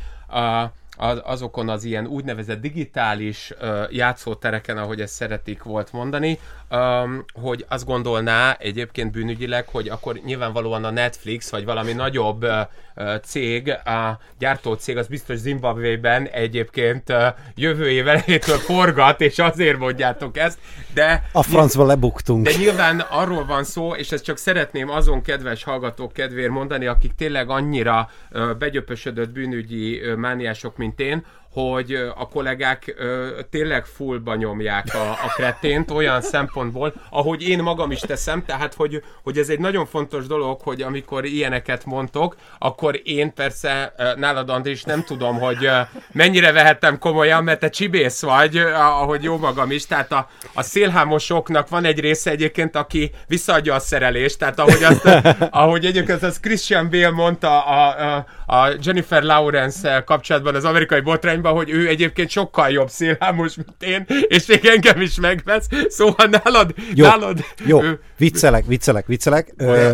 az, 0.96 1.20
azokon 1.24 1.68
az 1.68 1.84
ilyen 1.84 2.06
úgynevezett 2.06 2.60
digitális 2.60 3.52
uh, 3.60 3.92
játszótereken, 3.92 4.78
ahogy 4.78 5.00
ezt 5.00 5.14
szeretik 5.14 5.62
volt 5.62 5.92
mondani, 5.92 6.38
um, 6.74 7.24
hogy 7.32 7.64
azt 7.68 7.84
gondolná 7.84 8.56
egyébként 8.58 9.12
bűnügyileg, 9.12 9.68
hogy 9.68 9.88
akkor 9.88 10.20
nyilvánvalóan 10.24 10.84
a 10.84 10.90
Netflix, 10.90 11.50
vagy 11.50 11.64
valami 11.64 11.92
nagyobb 11.92 12.44
uh, 12.44 13.20
cég, 13.24 13.68
a 13.70 14.18
gyártó 14.38 14.74
cég, 14.74 14.96
az 14.96 15.06
biztos 15.06 15.38
Zimbabwe-ben 15.38 16.26
egyébként 16.26 17.10
uh, 17.10 17.24
jövő 17.54 17.90
év 17.90 18.08
elejétől 18.08 18.56
forgat, 18.56 19.20
és 19.20 19.38
azért 19.38 19.78
mondjátok 19.78 20.36
ezt, 20.36 20.58
de... 20.94 21.22
A 21.32 21.42
francba 21.42 21.84
lebuktunk. 21.84 22.44
De 22.44 22.52
nyilván 22.58 23.00
arról 23.00 23.44
van 23.44 23.64
szó, 23.64 23.94
és 23.94 24.12
ezt 24.12 24.24
csak 24.24 24.36
szeretném 24.36 24.90
azon 24.90 25.22
kedves 25.22 25.64
hallgatók 25.64 26.12
kedvéért 26.12 26.50
mondani, 26.50 26.86
akik 26.86 27.12
tényleg 27.14 27.50
annyira 27.50 28.10
uh, 28.30 28.56
begyöpösödött 28.56 29.30
bűnügyi 29.30 30.00
uh, 30.00 30.16
mániások, 30.16 30.76
mint 30.76 31.00
én, 31.00 31.24
hogy 31.54 31.94
a 31.94 32.28
kollégák 32.28 32.94
ö, 32.98 33.40
tényleg 33.50 33.84
fullba 33.84 34.34
nyomják 34.34 34.94
a, 34.94 35.10
a 35.10 35.32
kretént 35.34 35.90
olyan 35.90 36.20
szempontból, 36.20 36.94
ahogy 37.10 37.48
én 37.48 37.62
magam 37.62 37.90
is 37.90 38.00
teszem, 38.00 38.44
tehát 38.44 38.74
hogy, 38.74 39.02
hogy 39.22 39.38
ez 39.38 39.48
egy 39.48 39.58
nagyon 39.58 39.86
fontos 39.86 40.26
dolog, 40.26 40.60
hogy 40.60 40.82
amikor 40.82 41.24
ilyeneket 41.24 41.84
mondtok, 41.84 42.36
akkor 42.58 43.00
én 43.04 43.34
persze 43.34 43.94
nálad 44.16 44.50
Andris 44.50 44.82
nem 44.82 45.04
tudom, 45.04 45.38
hogy 45.38 45.70
mennyire 46.12 46.52
vehettem 46.52 46.98
komolyan, 46.98 47.44
mert 47.44 47.60
te 47.60 47.68
csibész 47.68 48.22
vagy, 48.22 48.56
ahogy 48.74 49.22
jó 49.22 49.38
magam 49.38 49.70
is, 49.70 49.86
tehát 49.86 50.12
a, 50.12 50.28
a 50.54 50.62
szélhámosoknak 50.62 51.68
van 51.68 51.84
egy 51.84 52.00
része 52.00 52.30
egyébként, 52.30 52.76
aki 52.76 53.10
visszaadja 53.26 53.74
a 53.74 53.78
szerelést, 53.78 54.38
tehát 54.38 54.58
ahogy, 54.58 54.82
azt, 54.82 55.08
ahogy 55.50 55.84
egyébként 55.84 56.22
az 56.22 56.40
Christian 56.40 56.90
Bale 56.90 57.10
mondta 57.10 57.64
a, 57.64 58.14
a, 58.16 58.26
a 58.46 58.68
Jennifer 58.82 59.22
Lawrence 59.22 60.02
kapcsolatban 60.06 60.54
az 60.54 60.64
amerikai 60.64 61.00
botrány 61.00 61.34
irányba, 61.34 61.58
hogy 61.58 61.70
ő 61.70 61.88
egyébként 61.88 62.28
sokkal 62.30 62.70
jobb 62.70 62.90
szélhámos, 62.90 63.54
mint 63.54 63.82
én, 63.82 64.06
és 64.28 64.46
még 64.46 64.64
engem 64.64 65.00
is 65.00 65.20
megvesz, 65.20 65.66
szóval 65.88 66.26
nálad... 66.26 66.74
Jó, 66.94 67.06
nálad, 67.06 67.44
jó. 67.66 67.82
Ő, 67.82 68.00
viccelek, 68.16 68.66
viccelek, 68.66 69.06
viccelek. 69.06 69.52
De, 69.56 69.92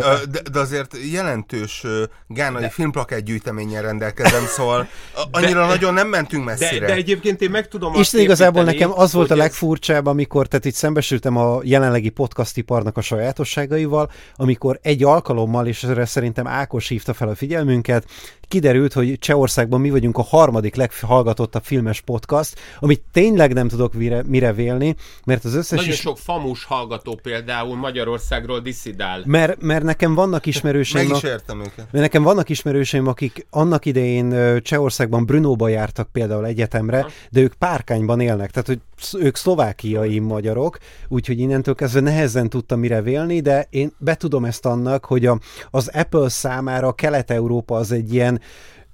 de 0.52 0.59
azért 0.59 0.97
jelentős 1.12 1.87
gánai 2.26 2.62
de. 2.62 2.69
filmplakát 2.69 3.23
gyűjteménnyel 3.23 3.83
rendelkezem, 3.83 4.45
szóval 4.57 4.88
annyira 5.30 5.61
de, 5.61 5.66
nagyon 5.66 5.95
nem 5.95 6.09
mentünk 6.09 6.45
messzire. 6.45 6.78
De, 6.78 6.87
de 6.87 6.95
egyébként 6.95 7.40
én 7.40 7.50
meg 7.50 7.69
tudom 7.69 7.95
És 7.95 8.12
igazából 8.12 8.64
nekem 8.64 8.90
az 8.95 9.12
volt 9.12 9.30
a 9.30 9.37
legfurcsább, 9.37 10.07
amikor, 10.07 10.47
tehát 10.47 10.64
itt 10.64 10.75
szembesültem 10.75 11.37
a 11.37 11.61
jelenlegi 11.62 12.09
podcastiparnak 12.09 12.97
a 12.97 13.00
sajátosságaival, 13.00 14.11
amikor 14.37 14.78
egy 14.83 15.04
alkalommal, 15.04 15.66
és 15.66 15.83
erre 15.83 16.07
szerintem 16.07 16.47
Ákos 16.47 16.88
hívta 16.88 17.14
fel 17.14 17.28
a 17.28 17.35
figyelmünket, 17.35 18.04
kiderült, 18.50 18.92
hogy 18.92 19.19
Csehországban 19.19 19.80
mi 19.80 19.90
vagyunk 19.90 20.19
a 20.19 20.23
harmadik 20.23 20.75
leghallgatottabb 20.75 21.62
filmes 21.64 22.00
podcast, 22.00 22.59
amit 22.78 23.02
tényleg 23.12 23.52
nem 23.52 23.69
tudok 23.69 23.92
mire, 23.92 24.23
mire 24.26 24.52
vélni, 24.52 24.97
mert 25.25 25.45
az 25.45 25.54
összes... 25.54 25.78
Nagyon 25.78 25.92
is... 25.92 26.00
sok 26.00 26.19
famus 26.19 26.64
hallgató 26.64 27.19
például 27.23 27.76
Magyarországról 27.76 28.61
diszidál. 28.61 29.23
Mert, 29.25 29.61
mert 29.62 29.85
nekem 29.85 30.14
vannak 30.14 30.47
ismerőseim... 30.47 31.09
Meg 31.09 31.16
is 31.16 31.23
értem 31.23 31.61
őket. 31.61 31.76
Mert 31.76 32.04
nekem 32.04 32.23
vannak 32.23 32.49
ismerőseim, 32.49 33.07
akik 33.07 33.47
annak 33.50 33.85
idején 33.85 34.59
Csehországban 34.62 35.26
Brunóba 35.26 35.69
jártak 35.69 36.09
például 36.12 36.47
egyetemre, 36.47 37.00
ha. 37.00 37.09
de 37.30 37.40
ők 37.40 37.54
párkányban 37.54 38.21
élnek, 38.21 38.50
tehát 38.50 38.66
hogy 38.66 38.80
ők 39.12 39.37
szlovákiai 39.37 40.19
magyarok, 40.19 40.78
úgyhogy 41.09 41.38
innentől 41.38 41.75
kezdve 41.75 42.00
nehezen 42.00 42.49
tudtam 42.49 42.78
mire 42.78 43.02
vélni, 43.02 43.40
de 43.40 43.66
én 43.71 43.92
betudom 43.99 44.45
ezt 44.45 44.66
annak, 44.66 45.04
hogy 45.04 45.26
a, 45.26 45.38
az 45.71 45.88
Apple 45.88 46.28
számára 46.28 46.92
Kelet-Európa 46.92 47.76
az 47.76 47.92
egy 47.92 48.14
ilyen 48.14 48.39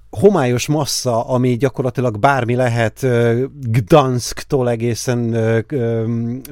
homályos 0.09 0.67
massza, 0.67 1.27
ami 1.27 1.57
gyakorlatilag 1.57 2.19
bármi 2.19 2.55
lehet 2.55 3.05
Gdansktól 3.61 4.69
egészen 4.69 5.31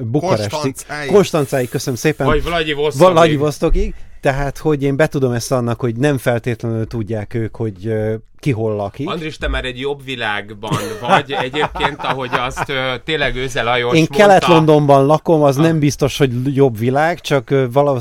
Bukarestig. 0.00 0.74
Konstancáig, 1.06 1.68
köszönöm 1.68 1.98
szépen. 1.98 2.26
Vagy 2.26 2.42
Vladivostokig. 2.42 3.14
Vladivostokig. 3.14 3.94
Tehát, 4.20 4.58
hogy 4.58 4.82
én 4.82 4.96
betudom 4.96 5.32
ezt 5.32 5.52
annak, 5.52 5.80
hogy 5.80 5.96
nem 5.96 6.18
feltétlenül 6.18 6.86
tudják 6.86 7.34
ők, 7.34 7.56
hogy 7.56 7.92
ki 8.38 8.50
hol 8.50 8.74
lakik. 8.74 9.08
Andris, 9.08 9.36
te 9.36 9.48
már 9.48 9.64
egy 9.64 9.78
jobb 9.78 10.04
világban 10.04 10.78
vagy 11.00 11.32
egyébként, 11.32 11.96
ahogy 11.98 12.30
azt 12.32 12.72
tényleg 13.04 13.36
Őze 13.36 13.62
Lajos 13.62 13.96
Én 13.96 14.06
Kelet-Londonban 14.06 15.06
lakom, 15.06 15.42
az 15.42 15.56
ah. 15.56 15.62
nem 15.62 15.78
biztos, 15.78 16.18
hogy 16.18 16.56
jobb 16.56 16.78
világ, 16.78 17.20
csak 17.20 17.54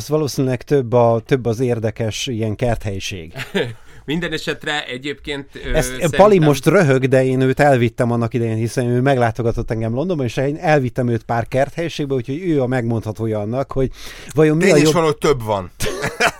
valószínűleg 0.08 0.62
több, 0.62 0.94
a, 0.94 1.22
több 1.26 1.46
az 1.46 1.60
érdekes 1.60 2.28
ilyen 2.28 2.56
kerthelyiség. 2.56 3.34
Minden 4.06 4.32
esetre 4.32 4.86
egyébként... 4.86 5.46
Ezt 5.74 5.88
szerintem... 5.88 6.20
Pali 6.20 6.40
most 6.40 6.66
röhög, 6.66 7.08
de 7.08 7.26
én 7.26 7.42
őt 7.42 7.60
elvittem 7.60 8.12
annak 8.12 8.34
idején, 8.34 8.56
hiszen 8.56 8.86
ő 8.86 9.02
meglátogatott 9.02 9.72
engem 9.72 9.94
Londonban, 9.94 10.26
és 10.26 10.38
én 10.38 10.58
elvittem 10.58 11.08
őt 11.08 11.24
pár 11.24 11.48
kerthelyiségbe, 11.48 12.14
úgyhogy 12.14 12.42
ő 12.42 12.62
a 12.62 12.68
megmondhatója 12.68 13.40
annak, 13.40 13.72
hogy 13.72 13.90
vajon 14.34 14.58
mi 14.58 14.64
Tény 14.64 14.74
a 14.74 14.78
jobb... 14.78 14.86
is 14.86 14.94
van, 14.94 15.04
hogy 15.04 15.18
több 15.18 15.44
van. 15.44 15.72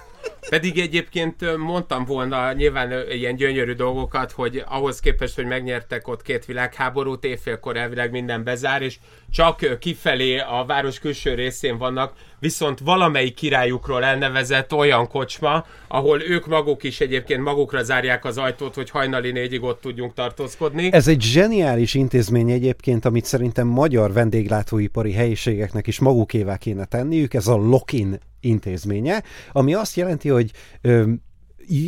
Pedig 0.50 0.80
egyébként 0.80 1.58
mondtam 1.58 2.06
volna 2.06 2.54
nyilván 2.54 2.94
ilyen 3.12 3.36
gyönyörű 3.36 3.74
dolgokat, 3.74 4.32
hogy 4.32 4.64
ahhoz 4.68 5.00
képest, 5.00 5.36
hogy 5.36 5.46
megnyertek 5.46 6.08
ott 6.08 6.22
két 6.22 6.46
világháborút, 6.46 7.24
évfélkor 7.24 7.78
elvileg 7.78 8.12
minden 8.12 8.44
bezár, 8.44 8.82
és 8.82 8.98
csak 9.32 9.80
kifelé 9.80 10.38
a 10.38 10.64
város 10.68 11.00
külső 11.00 11.34
részén 11.34 11.78
vannak, 11.78 12.14
viszont 12.40 12.80
valamelyik 12.80 13.34
királyukról 13.34 14.04
elnevezett 14.04 14.74
olyan 14.74 15.08
kocsma, 15.08 15.66
ahol 15.88 16.22
ők 16.22 16.46
maguk 16.46 16.84
is 16.84 17.00
egyébként 17.00 17.42
magukra 17.42 17.84
zárják 17.84 18.26
az 18.26 18.38
ajtót, 18.38 18.76
hogy 18.76 18.90
hajnali 18.90 19.32
négyig 19.32 19.64
ott 19.64 19.82
tudjunk 19.82 20.14
tartózkodni. 20.14 20.94
Ez 20.94 21.08
egy 21.08 21.22
zseniális 21.22 21.94
intézmény 21.94 22.50
egyébként, 22.50 23.06
amit 23.06 23.26
szerintem 23.26 23.68
magyar 23.68 24.14
vendéglátóipari 24.14 25.14
helyiségeknek 25.14 25.88
is 25.88 26.00
magukévá 26.00 26.58
kéne 26.58 26.86
tenniük, 26.86 27.34
ez 27.34 27.48
a 27.48 27.56
lock-in 27.56 28.20
intézménye, 28.46 29.24
ami 29.52 29.74
azt 29.74 29.96
jelenti, 29.96 30.30
hogy 30.30 30.52
ö, 30.82 31.04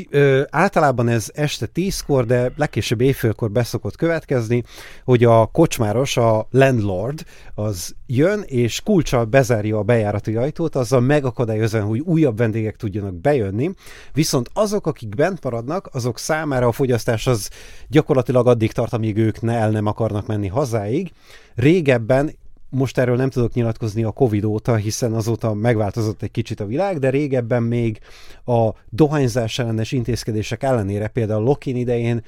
ö, 0.10 0.42
általában 0.50 1.08
ez 1.08 1.32
este 1.34 1.66
tízkor, 1.66 2.26
de 2.26 2.52
legkésőbb 2.56 3.02
éjfélkor 3.02 3.52
beszokott 3.52 3.96
következni, 3.96 4.64
hogy 5.04 5.24
a 5.24 5.46
kocsmáros, 5.46 6.18
a 6.18 6.48
landlord, 6.52 7.26
az 7.56 7.96
jön, 8.06 8.44
és 8.46 8.82
kulcsal 8.82 9.26
bezárja 9.26 9.78
a 9.78 9.84
bejárati 9.84 10.36
ajtót, 10.36 10.76
azzal 10.76 11.00
megakadályozza, 11.00 11.82
hogy 11.82 12.00
újabb 12.00 12.38
vendégek 12.38 12.76
tudjanak 12.76 13.14
bejönni, 13.14 13.72
viszont 14.14 14.50
azok, 14.54 14.88
akik 14.88 15.16
bent 15.16 15.44
maradnak, 15.44 15.90
azok 15.92 16.20
számára 16.20 16.68
a 16.68 16.72
fogyasztás 16.72 17.28
az 17.28 17.50
gyakorlatilag 17.88 18.48
addig 18.48 18.72
tart, 18.72 18.94
amíg 18.94 19.18
ők 19.18 19.42
ne 19.42 19.54
el 19.54 19.70
nem 19.70 19.86
akarnak 19.86 20.28
menni 20.28 20.48
hazáig. 20.48 21.12
Régebben 21.56 22.32
most 22.70 22.98
erről 22.98 23.16
nem 23.16 23.30
tudok 23.30 23.54
nyilatkozni 23.54 24.04
a 24.04 24.12
Covid 24.12 24.44
óta, 24.44 24.76
hiszen 24.76 25.14
azóta 25.14 25.54
megváltozott 25.54 26.22
egy 26.22 26.32
kicsit 26.32 26.60
a 26.60 26.66
világ, 26.66 27.00
de 27.00 27.10
régebben 27.10 27.64
még 27.64 28.00
a 28.46 28.70
dohányzás 28.90 29.60
ellenes 29.60 29.92
intézkedések 29.92 30.64
ellenére, 30.64 31.08
például 31.08 31.44
Lokin 31.44 31.76
idején 31.76 32.24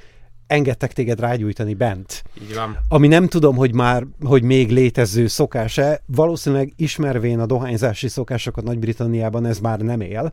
engedtek 0.47 0.93
téged 0.93 1.19
rágyújtani 1.19 1.73
bent. 1.73 2.23
Így 2.41 2.55
van. 2.55 2.77
Ami 2.87 3.07
nem 3.07 3.27
tudom, 3.27 3.55
hogy 3.55 3.73
már, 3.73 4.05
hogy 4.21 4.43
még 4.43 4.69
létező 4.69 5.27
szokás-e, 5.27 6.01
valószínűleg 6.05 6.73
ismervén 6.75 7.39
a 7.39 7.45
dohányzási 7.45 8.07
szokásokat 8.07 8.63
Nagy-Britanniában 8.63 9.45
ez 9.45 9.59
már 9.59 9.79
nem 9.79 10.01
él, 10.01 10.31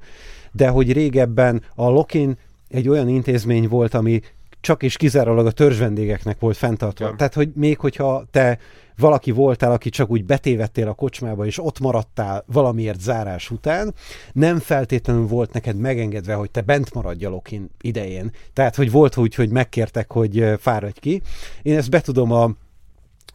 de 0.52 0.68
hogy 0.68 0.92
régebben 0.92 1.62
a 1.74 1.88
Lokin 1.88 2.36
egy 2.68 2.88
olyan 2.88 3.08
intézmény 3.08 3.68
volt, 3.68 3.94
ami 3.94 4.20
csak 4.66 4.82
és 4.82 4.96
kizárólag 4.96 5.46
a 5.46 5.50
törzsvendégeknek 5.50 6.38
volt 6.38 6.56
fenntartva. 6.56 7.06
Ja. 7.06 7.14
Tehát, 7.16 7.34
hogy 7.34 7.50
még 7.54 7.78
hogyha 7.78 8.24
te 8.30 8.58
valaki 8.96 9.30
voltál, 9.30 9.72
aki 9.72 9.88
csak 9.88 10.10
úgy 10.10 10.24
betévettél 10.24 10.88
a 10.88 10.94
kocsmába, 10.94 11.46
és 11.46 11.64
ott 11.64 11.80
maradtál 11.80 12.44
valamiért 12.46 13.00
zárás 13.00 13.50
után, 13.50 13.94
nem 14.32 14.58
feltétlenül 14.58 15.26
volt 15.26 15.52
neked 15.52 15.76
megengedve, 15.76 16.34
hogy 16.34 16.50
te 16.50 16.60
bent 16.60 16.94
maradj 16.94 17.24
a 17.24 17.28
lokin 17.28 17.70
idején. 17.80 18.30
Tehát, 18.52 18.76
hogy 18.76 18.90
volt 18.90 19.16
úgy, 19.16 19.34
hogy 19.34 19.50
megkértek, 19.50 20.12
hogy 20.12 20.44
fáradj 20.58 21.00
ki. 21.00 21.22
Én 21.62 21.76
ezt 21.76 21.90
betudom 21.90 22.32
a 22.32 22.50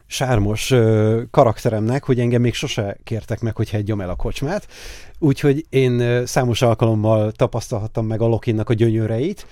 sármos 0.06 0.70
ö, 0.70 1.22
karakteremnek, 1.30 2.04
hogy 2.04 2.20
engem 2.20 2.40
még 2.40 2.54
sose 2.54 2.96
kértek 3.04 3.40
meg, 3.40 3.56
hogy 3.56 3.70
hegyjam 3.70 4.00
el 4.00 4.10
a 4.10 4.14
kocsmát. 4.14 4.66
Úgyhogy 5.18 5.66
én 5.68 6.26
számos 6.26 6.62
alkalommal 6.62 7.32
tapasztalhattam 7.32 8.06
meg 8.06 8.20
a 8.20 8.26
Lokinnak 8.26 8.68
a 8.68 8.74
gyönyöreit, 8.74 9.46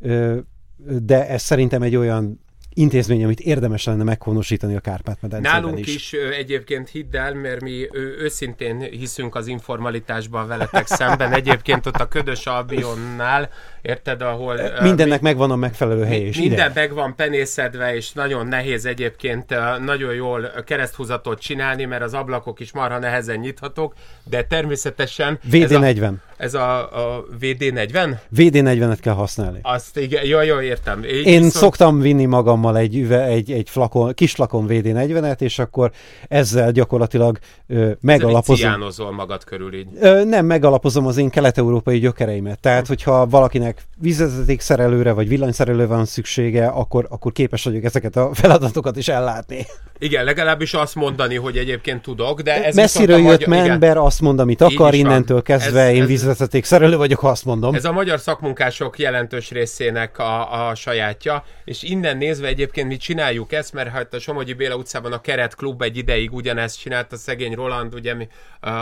ö, 0.00 0.38
de 0.86 1.28
ez 1.28 1.42
szerintem 1.42 1.82
egy 1.82 1.96
olyan 1.96 2.40
intézmény, 2.74 3.24
amit 3.24 3.40
érdemes 3.40 3.84
lenne 3.84 4.02
meghonosítani 4.04 4.76
a 4.76 4.80
Kárpát-medencében 4.80 5.60
Nálunk 5.62 5.78
is. 5.78 5.94
is 5.94 6.12
egyébként 6.12 6.88
hidd 6.88 7.16
el, 7.16 7.34
mert 7.34 7.60
mi 7.60 7.88
őszintén 8.18 8.80
hiszünk 8.80 9.34
az 9.34 9.46
informalitásban 9.46 10.48
veletek 10.48 10.86
szemben. 10.86 11.32
Egyébként 11.32 11.86
ott 11.86 11.94
a 11.96 12.08
Ködös 12.08 12.46
Albionnál, 12.46 13.50
érted, 13.82 14.22
ahol... 14.22 14.60
Mindennek 14.82 15.20
megvan 15.20 15.50
a 15.50 15.56
megfelelő 15.56 16.04
hely, 16.04 16.20
és 16.20 16.38
Minden 16.38 16.70
ide. 16.70 16.80
meg 16.80 16.92
van 16.92 17.14
penészedve, 17.16 17.94
és 17.94 18.12
nagyon 18.12 18.46
nehéz 18.46 18.84
egyébként 18.86 19.54
nagyon 19.84 20.14
jól 20.14 20.50
kereszthúzatot 20.66 21.40
csinálni, 21.40 21.84
mert 21.84 22.02
az 22.02 22.14
ablakok 22.14 22.60
is 22.60 22.72
marha 22.72 22.98
nehezen 22.98 23.38
nyithatók, 23.38 23.94
de 24.24 24.44
természetesen 24.44 25.38
ez 25.50 25.72
a, 25.72 25.78
VD40. 25.80 26.12
ez 26.36 26.54
a, 26.54 26.78
a 27.16 27.24
VD40? 27.40 28.14
VD40-et 28.36 28.98
kell 29.00 29.14
használni. 29.14 29.58
Azt 29.62 29.96
igen, 29.98 30.24
jó, 30.24 30.40
jó, 30.40 30.60
értem. 30.60 31.02
Én 31.04 31.22
viszont- 31.24 31.50
szoktam 31.52 32.00
vinni 32.00 32.24
magammal 32.62 32.76
egy, 32.82 32.96
üve, 32.96 33.22
egy, 33.24 33.52
egy 33.52 33.68
flakon, 33.70 34.14
kis 34.14 34.32
flakon 34.32 34.66
VD40-et, 34.68 35.40
és 35.40 35.58
akkor 35.58 35.90
ezzel 36.28 36.72
gyakorlatilag 36.72 37.38
ö, 37.66 37.90
megalapozom. 38.00 38.70
Ciánozol 38.70 39.12
magad 39.12 39.44
körül 39.44 39.74
így. 39.74 39.86
Ö, 40.00 40.24
nem 40.24 40.46
megalapozom 40.46 41.06
az 41.06 41.16
én 41.16 41.30
kelet-európai 41.30 41.98
gyökereimet. 41.98 42.60
Tehát, 42.60 42.86
hogyha 42.86 43.26
valakinek 43.26 43.82
vízvezetékszerelőre 43.98 45.12
vagy 45.12 45.28
villanyszerelőre 45.28 45.86
van 45.86 46.04
szüksége, 46.04 46.66
akkor, 46.66 47.06
akkor 47.10 47.32
képes 47.32 47.64
vagyok 47.64 47.84
ezeket 47.84 48.16
a 48.16 48.30
feladatokat 48.32 48.96
is 48.96 49.08
ellátni. 49.08 49.66
Igen, 49.98 50.24
legalábbis 50.24 50.74
azt 50.74 50.94
mondani, 50.94 51.34
hogy 51.36 51.56
egyébként 51.56 52.02
tudok, 52.02 52.40
de 52.40 52.64
ez 52.64 52.74
Messziről 52.74 53.18
jött 53.18 53.46
magyar- 53.46 53.64
igen. 53.64 53.70
ember, 53.70 53.96
azt 53.96 54.20
mond, 54.20 54.38
amit 54.40 54.60
akar, 54.60 54.94
innentől 54.94 55.42
kezdve 55.42 55.80
Ez- 55.80 55.94
én 55.94 56.02
ez- 56.02 56.08
vízvezetékszerelő 56.08 56.96
vagyok, 56.96 57.18
ha 57.18 57.28
azt 57.28 57.44
mondom. 57.44 57.74
Ez 57.74 57.84
a 57.84 57.92
magyar 57.92 58.20
szakmunkások 58.20 58.98
jelentős 58.98 59.50
részének 59.50 60.18
a, 60.18 60.68
a 60.68 60.74
sajátja, 60.74 61.44
és 61.64 61.82
innen 61.82 62.16
nézve 62.16 62.50
egyébként 62.52 62.88
mi 62.88 62.96
csináljuk 62.96 63.52
ezt, 63.52 63.72
mert 63.72 63.88
hát 63.88 64.14
a 64.14 64.18
Somogyi 64.18 64.52
Béla 64.52 64.76
utcában 64.76 65.12
a 65.12 65.20
Keret 65.20 65.54
Klub 65.54 65.82
egy 65.82 65.96
ideig 65.96 66.32
ugyanezt 66.32 66.78
csinálta, 66.78 67.16
szegény 67.16 67.54
Roland, 67.54 67.94
ugye, 67.94 68.14
mi, 68.14 68.28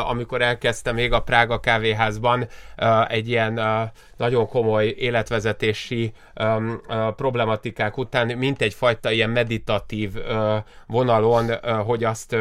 amikor 0.09 0.43
elkezdte 0.43 0.93
még 0.93 1.13
a 1.13 1.21
Prága 1.21 1.61
kávéházban 1.61 2.49
egy 3.09 3.29
ilyen 3.29 3.61
nagyon 4.17 4.47
komoly 4.47 4.95
életvezetési 4.99 6.13
problematikák 7.17 7.99
után, 7.99 8.27
mint 8.27 8.63
egyfajta 8.63 9.11
ilyen 9.11 9.31
meditatív 9.31 10.13
vonalon, 10.87 11.51
hogy 11.85 12.05
azt 12.05 12.37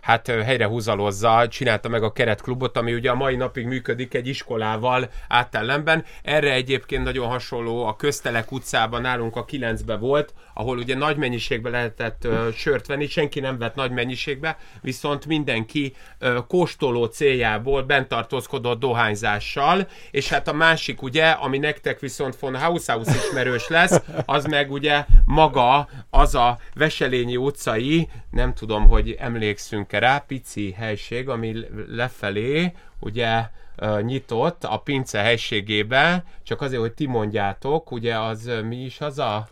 hát 0.00 0.26
helyre 0.26 0.66
húzalozza, 0.66 1.48
csinálta 1.48 1.88
meg 1.88 2.02
a 2.02 2.12
keretklubot, 2.12 2.76
ami 2.76 2.94
ugye 2.94 3.10
a 3.10 3.14
mai 3.14 3.36
napig 3.36 3.66
működik 3.66 4.14
egy 4.14 4.26
iskolával 4.26 5.08
átellenben. 5.28 6.04
Erre 6.22 6.52
egyébként 6.52 7.04
nagyon 7.04 7.28
hasonló 7.28 7.86
a 7.86 7.96
Köztelek 7.96 8.52
utcában 8.52 9.00
nálunk 9.00 9.36
a 9.36 9.44
9-be 9.44 9.96
volt, 9.96 10.34
ahol 10.58 10.78
ugye 10.78 10.94
nagy 10.94 11.16
mennyiségbe 11.16 11.70
lehetett 11.70 12.26
uh, 12.26 12.52
sört 12.52 12.86
venni, 12.86 13.06
senki 13.06 13.40
nem 13.40 13.58
vett 13.58 13.74
nagy 13.74 13.90
mennyiségbe, 13.90 14.58
viszont 14.80 15.26
mindenki 15.26 15.94
uh, 16.20 16.46
kóstoló 16.46 17.04
céljából 17.04 17.82
bent 17.82 18.08
tartózkodott 18.08 18.80
dohányzással, 18.80 19.88
és 20.10 20.28
hát 20.28 20.48
a 20.48 20.52
másik 20.52 21.02
ugye, 21.02 21.30
ami 21.30 21.58
nektek 21.58 22.00
viszont 22.00 22.36
von 22.36 22.56
Haushaus 22.56 23.06
ismerős 23.08 23.68
lesz, 23.68 24.02
az 24.24 24.44
meg 24.44 24.72
ugye 24.72 25.04
maga 25.24 25.88
az 26.10 26.34
a 26.34 26.58
Veselényi 26.74 27.36
utcai, 27.36 28.08
nem 28.30 28.54
tudom, 28.54 28.88
hogy 28.88 29.16
emlékszünk-e 29.18 29.98
rá, 29.98 30.18
pici 30.18 30.72
helység, 30.72 31.28
ami 31.28 31.56
lefelé, 31.88 32.72
ugye 33.00 33.48
ö, 33.76 34.00
nyitott 34.00 34.64
a 34.64 34.76
pince 34.76 35.18
helységébe, 35.18 36.24
csak 36.42 36.60
azért, 36.60 36.80
hogy 36.80 36.92
ti 36.92 37.06
mondjátok, 37.06 37.90
ugye 37.90 38.18
az 38.18 38.46
ö, 38.46 38.62
mi 38.62 38.76
is 38.76 39.00
az 39.00 39.18
a, 39.18 39.48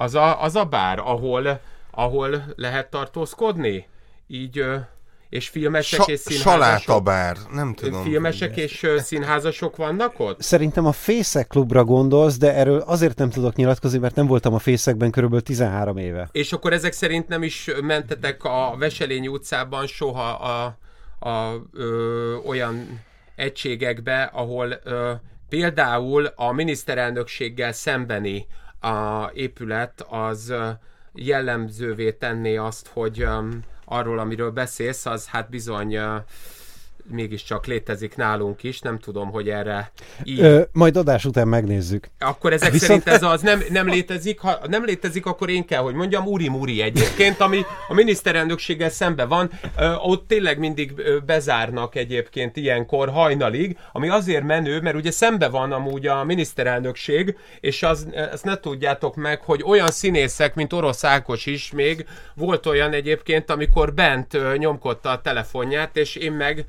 az 0.00 0.14
a, 0.14 0.42
az 0.42 0.56
a 0.56 0.64
bár, 0.64 0.98
ahol, 0.98 1.60
ahol 1.90 2.44
lehet 2.56 2.90
tartózkodni? 2.90 3.88
Így, 4.26 4.64
és 5.28 5.48
filmesek 5.48 6.00
Sa- 6.00 6.08
és 6.08 6.20
színházasok? 6.20 6.52
salátabár, 6.52 7.36
nem 7.52 7.74
tudom. 7.74 8.02
Filmesek 8.02 8.56
és 8.56 8.86
színházasok 8.96 9.76
vannak 9.76 10.20
ott? 10.20 10.42
Szerintem 10.42 10.86
a 10.86 10.92
Fészek 10.92 11.46
klubra 11.46 11.84
gondolsz, 11.84 12.38
de 12.38 12.54
erről 12.54 12.78
azért 12.78 13.18
nem 13.18 13.30
tudok 13.30 13.54
nyilatkozni, 13.54 13.98
mert 13.98 14.14
nem 14.14 14.26
voltam 14.26 14.54
a 14.54 14.58
Fészekben 14.58 15.10
körülbelül 15.10 15.44
13 15.44 15.96
éve. 15.96 16.28
És 16.32 16.52
akkor 16.52 16.72
ezek 16.72 16.92
szerint 16.92 17.28
nem 17.28 17.42
is 17.42 17.70
mentetek 17.82 18.44
a 18.44 18.74
Veselényi 18.78 19.28
utcában 19.28 19.86
soha 19.86 20.28
a, 20.30 20.76
a 21.28 21.54
ö, 21.72 22.34
olyan 22.46 23.00
egységekbe, 23.36 24.22
ahol 24.22 24.80
ö, 24.84 25.12
például 25.48 26.26
a 26.26 26.52
miniszterelnökséggel 26.52 27.72
szembeni 27.72 28.46
a 28.80 29.30
épület 29.34 30.06
az 30.08 30.54
jellemzővé 31.14 32.12
tenné 32.12 32.56
azt, 32.56 32.88
hogy 32.92 33.26
arról, 33.84 34.18
amiről 34.18 34.50
beszélsz, 34.50 35.06
az 35.06 35.26
hát 35.26 35.48
bizony 35.48 35.98
mégiscsak 37.10 37.66
létezik 37.66 38.16
nálunk 38.16 38.62
is, 38.62 38.80
nem 38.80 38.98
tudom, 38.98 39.30
hogy 39.30 39.48
erre 39.48 39.92
így 40.24 40.40
Ö, 40.40 40.62
majd 40.72 40.96
adás 40.96 41.24
után 41.24 41.48
megnézzük. 41.48 42.06
akkor 42.18 42.52
ezek 42.52 42.72
Viszont- 42.72 43.02
szerint 43.02 43.22
ez 43.22 43.30
az 43.32 43.40
nem, 43.42 43.62
nem 43.70 43.88
létezik, 43.88 44.40
ha 44.40 44.58
nem 44.68 44.84
létezik, 44.84 45.26
akkor 45.26 45.50
én 45.50 45.66
kell, 45.66 45.82
hogy 45.82 45.94
mondjam, 45.94 46.26
uri-muri 46.26 46.82
egyébként, 46.82 47.40
ami 47.40 47.60
a 47.88 47.94
miniszterelnökséggel 47.94 48.90
szembe 48.90 49.24
van, 49.24 49.50
ö, 49.78 49.92
ott 49.94 50.26
tényleg 50.28 50.58
mindig 50.58 50.94
bezárnak 51.26 51.94
egyébként 51.94 52.56
ilyenkor 52.56 53.08
hajnalig, 53.08 53.78
ami 53.92 54.08
azért 54.08 54.44
menő, 54.44 54.80
mert 54.80 54.96
ugye 54.96 55.10
szembe 55.10 55.48
van 55.48 55.72
amúgy 55.72 56.06
a 56.06 56.24
miniszterelnökség, 56.24 57.36
és 57.60 57.82
az, 57.82 58.06
ezt 58.12 58.44
ne 58.44 58.56
tudjátok 58.60 59.14
meg, 59.16 59.40
hogy 59.40 59.62
olyan 59.66 59.90
színészek, 59.90 60.54
mint 60.54 60.72
Orosz 60.72 61.04
Ákos 61.04 61.46
is 61.46 61.72
még, 61.72 62.06
volt 62.34 62.66
olyan 62.66 62.92
egyébként, 62.92 63.50
amikor 63.50 63.94
bent 63.94 64.56
nyomkodta 64.58 65.10
a 65.10 65.20
telefonját, 65.20 65.96
és 65.96 66.16
én 66.16 66.32
meg 66.32 66.64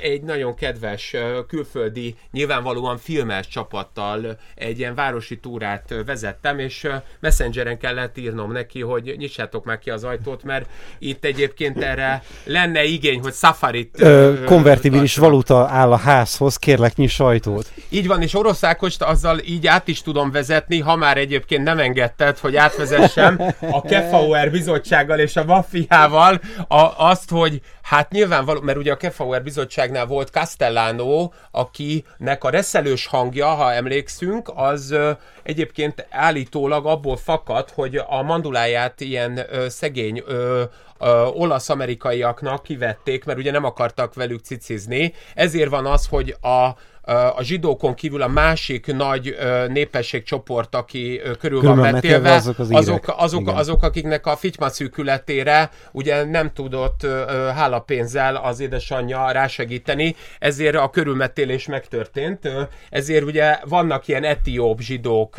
egy 0.00 0.22
nagyon 0.22 0.54
kedves 0.54 1.14
külföldi, 1.48 2.14
nyilvánvalóan 2.30 2.98
filmes 2.98 3.48
csapattal 3.48 4.38
egy 4.54 4.78
ilyen 4.78 4.94
városi 4.94 5.38
túrát 5.38 5.94
vezettem, 6.06 6.58
és 6.58 6.88
messengeren 7.20 7.78
kellett 7.78 8.18
írnom 8.18 8.52
neki, 8.52 8.80
hogy 8.80 9.14
nyissátok 9.18 9.64
meg 9.64 9.78
ki 9.78 9.90
az 9.90 10.04
ajtót, 10.04 10.42
mert 10.42 10.68
itt 10.98 11.24
egyébként 11.24 11.82
erre 11.82 12.22
lenne 12.44 12.84
igény, 12.84 13.20
hogy 13.20 13.34
safarit... 13.34 14.00
Ö, 14.00 14.44
konvertibilis 14.44 15.16
valuta 15.16 15.68
áll 15.68 15.92
a 15.92 15.96
házhoz, 15.96 16.56
kérlek 16.56 16.96
nyiss 16.96 17.14
sajtót. 17.14 17.72
Így 17.88 18.06
van, 18.06 18.22
és 18.22 18.34
Orosz 18.34 18.64
Ákost 18.64 19.02
azzal 19.02 19.38
így 19.38 19.66
át 19.66 19.88
is 19.88 20.02
tudom 20.02 20.30
vezetni, 20.30 20.78
ha 20.78 20.96
már 20.96 21.16
egyébként 21.16 21.64
nem 21.64 21.78
engedted, 21.78 22.38
hogy 22.38 22.56
átvezessem 22.56 23.40
a 23.70 23.82
Kefauer 23.82 24.50
bizottsággal 24.50 25.18
és 25.18 25.36
a 25.36 25.44
maffiával 25.44 26.40
a, 26.68 26.92
azt, 26.96 27.30
hogy 27.30 27.60
hát 27.82 28.10
nyilvánvaló, 28.10 28.60
mert 28.60 28.78
ugye 28.78 28.92
a 28.92 28.96
Kefauer 28.96 29.42
bizottság 29.42 29.57
Bizottságnál 29.58 30.06
volt 30.06 30.28
Castellano, 30.28 31.30
akinek 31.50 32.44
a 32.44 32.50
reszelős 32.50 33.06
hangja, 33.06 33.46
ha 33.46 33.72
emlékszünk, 33.72 34.50
az 34.54 34.94
egyébként 35.42 36.06
állítólag 36.10 36.86
abból 36.86 37.16
fakad, 37.16 37.70
hogy 37.70 37.96
a 38.06 38.22
manduláját 38.22 39.00
ilyen 39.00 39.40
szegény 39.68 40.22
olasz-amerikaiaknak 41.32 42.62
kivették, 42.62 43.24
mert 43.24 43.38
ugye 43.38 43.50
nem 43.50 43.64
akartak 43.64 44.14
velük 44.14 44.40
cicizni. 44.40 45.14
Ezért 45.34 45.70
van 45.70 45.86
az, 45.86 46.06
hogy 46.06 46.36
a 46.40 46.68
a 47.36 47.42
zsidókon 47.42 47.94
kívül 47.94 48.22
a 48.22 48.28
másik 48.28 48.86
nagy 48.86 49.36
népességcsoport, 49.68 50.74
aki 50.74 51.20
körül 51.38 51.60
van 51.60 51.76
metélve, 51.76 52.32
azok, 52.32 52.58
az 52.58 52.70
azok, 52.70 53.14
azok, 53.16 53.48
azok, 53.48 53.82
akiknek 53.82 54.26
a 54.26 54.36
fityma 54.36 54.68
szűkületére 54.68 55.70
ugye 55.92 56.24
nem 56.24 56.52
tudott 56.52 57.06
hálapénzzel 57.54 58.36
az 58.36 58.60
édesanyja 58.60 59.30
rásegíteni, 59.30 60.16
ezért 60.38 60.76
a 60.76 60.90
körülmetélés 60.90 61.66
megtörtént. 61.66 62.48
Ezért 62.90 63.24
ugye 63.24 63.58
vannak 63.64 64.08
ilyen 64.08 64.24
etióp 64.24 64.80
zsidók, 64.80 65.34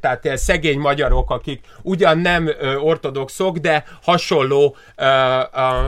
tehát 0.00 0.28
szegény 0.36 0.78
magyarok, 0.78 1.30
akik 1.30 1.60
ugyan 1.82 2.18
nem 2.18 2.50
ortodoxok, 2.80 3.56
de 3.58 3.84
hasonló 4.02 4.76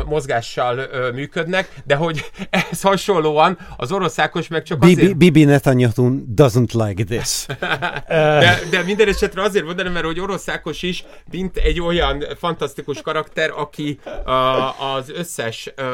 mozgással 0.07 0.81
működnek, 1.15 1.69
de 1.85 1.95
hogy 1.95 2.31
ez 2.71 2.83
hasonlóan 2.83 3.59
az 3.77 3.93
oroszákos 3.93 4.49
meg 4.49 4.62
csak 4.62 4.83
azért... 4.83 5.15
Bibi 5.18 5.44
Netanyahu 5.44 6.24
doesn't 6.35 6.74
like 6.74 7.05
this. 7.05 7.46
de, 8.09 8.59
de 8.70 8.83
minden 8.83 9.09
esetre 9.09 9.42
azért 9.42 9.64
mondanám, 9.64 9.92
mert 9.92 10.05
hogy 10.05 10.20
orosz 10.20 10.48
Ákos 10.48 10.83
is, 10.83 11.05
mint 11.31 11.57
egy 11.57 11.81
olyan 11.81 12.24
fantasztikus 12.38 13.02
karakter, 13.02 13.50
aki 13.50 13.98
uh, 14.05 14.94
az 14.94 15.11
összes 15.11 15.72
uh, 15.79 15.85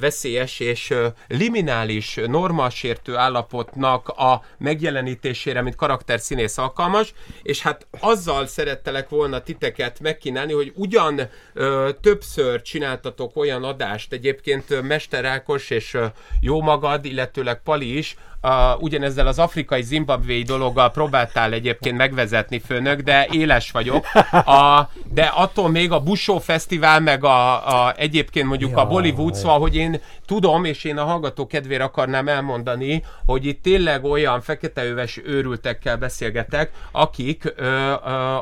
veszélyes 0.00 0.60
és 0.60 0.94
liminális 1.28 2.20
normasértő 2.26 3.16
állapotnak 3.16 4.08
a 4.08 4.42
megjelenítésére, 4.58 5.62
mint 5.62 5.76
karakter 5.76 6.20
színész 6.20 6.58
alkalmas, 6.58 7.12
és 7.42 7.62
hát 7.62 7.86
azzal 8.00 8.46
szerettelek 8.46 9.08
volna 9.08 9.40
titeket 9.40 10.00
megkínálni, 10.00 10.52
hogy 10.52 10.72
ugyan 10.74 11.14
uh, 11.14 11.88
többször 12.00 12.62
csináltatok 12.62 13.36
olyan 13.36 13.64
adást, 13.64 14.12
egyébként 14.12 14.82
Mester 14.82 15.24
Ákos 15.24 15.70
és 15.70 15.96
jó 16.40 16.60
magad, 16.62 17.04
illetőleg 17.04 17.60
Pali 17.62 17.96
is, 17.96 18.16
uh, 18.42 18.82
ugyanezzel 18.82 19.26
az 19.26 19.38
afrikai 19.38 19.82
zimbabvéi 19.82 20.42
dologgal 20.42 20.90
próbáltál 20.90 21.52
egyébként 21.52 21.96
megvezetni 21.96 22.58
főnök, 22.58 23.00
de 23.00 23.26
éles 23.30 23.70
vagyok. 23.70 24.06
A, 24.30 24.90
de 25.12 25.22
attól 25.22 25.68
még 25.68 25.92
a 25.92 26.00
Busó 26.00 26.38
Fesztivál, 26.38 27.00
meg 27.00 27.24
a, 27.24 27.68
a 27.86 27.94
egyébként 27.96 28.46
mondjuk 28.46 28.70
ja, 28.70 28.76
a 28.76 28.86
Bollywood, 28.86 29.34
szóval, 29.34 29.60
hogy 29.60 29.76
én 29.76 29.87
tudom, 30.26 30.64
és 30.64 30.84
én 30.84 30.96
a 30.96 31.04
hallgató 31.04 31.46
kedvére 31.46 31.84
akarnám 31.84 32.28
elmondani, 32.28 33.04
hogy 33.24 33.44
itt 33.44 33.62
tényleg 33.62 34.04
olyan 34.04 34.40
feketeöves 34.40 35.20
őrültekkel 35.24 35.96
beszélgetek, 35.96 36.70
akik 36.92 37.44
ö, 37.44 37.52
ö, 37.56 37.94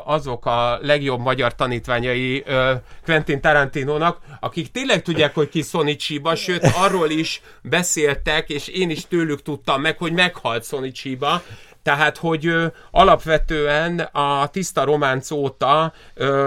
azok 0.05 0.45
a 0.45 0.79
legjobb 0.81 1.19
magyar 1.19 1.55
tanítványai 1.55 2.43
ö, 2.45 2.73
Quentin 3.05 3.41
Tarantinónak, 3.41 4.19
akik 4.39 4.71
tényleg 4.71 5.01
tudják, 5.01 5.33
hogy 5.35 5.49
ki 5.49 5.61
Sonny 5.61 5.95
Chiba, 5.97 6.35
sőt 6.35 6.63
arról 6.75 7.09
is 7.09 7.41
beszéltek, 7.61 8.49
és 8.49 8.67
én 8.67 8.89
is 8.89 9.07
tőlük 9.07 9.41
tudtam 9.41 9.81
meg, 9.81 9.97
hogy 9.97 10.11
meghalt 10.11 10.65
Sonny 10.65 10.91
Chiba, 10.91 11.41
tehát, 11.87 12.17
hogy 12.17 12.53
alapvetően 12.91 13.99
a 13.99 14.47
tiszta 14.47 14.83
románc 14.83 15.31
óta 15.31 15.93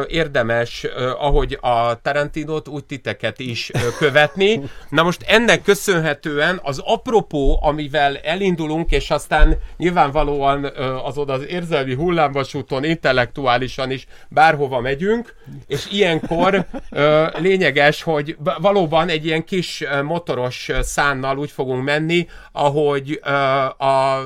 érdemes, 0.07 0.87
ahogy 1.19 1.59
a 1.61 2.01
Tarantinot, 2.03 2.69
úgy 2.69 2.85
titeket 2.85 3.39
is 3.39 3.71
követni. 3.99 4.63
Na 4.89 5.03
most 5.03 5.23
ennek 5.27 5.63
köszönhetően 5.63 6.61
az 6.63 6.83
apropó, 6.85 7.59
amivel 7.63 8.17
elindulunk, 8.17 8.91
és 8.91 9.11
aztán 9.11 9.59
nyilvánvalóan 9.77 10.65
az 11.05 11.19
oda 11.19 11.33
az 11.33 11.47
érzelmi 11.47 11.95
hullámvasúton 11.95 12.85
intellektuálisan 12.85 13.91
is 13.91 14.07
bárhova 14.29 14.81
megyünk, 14.81 15.35
és 15.67 15.87
ilyenkor 15.91 16.67
lényeges, 17.39 18.03
hogy 18.03 18.37
valóban 18.59 19.09
egy 19.09 19.27
ilyen 19.27 19.45
kis 19.45 19.85
motoros 20.03 20.71
szánnal 20.81 21.39
úgy 21.39 21.51
fogunk 21.51 21.85
menni, 21.85 22.27
ahogy 22.53 23.21
a 23.79 24.21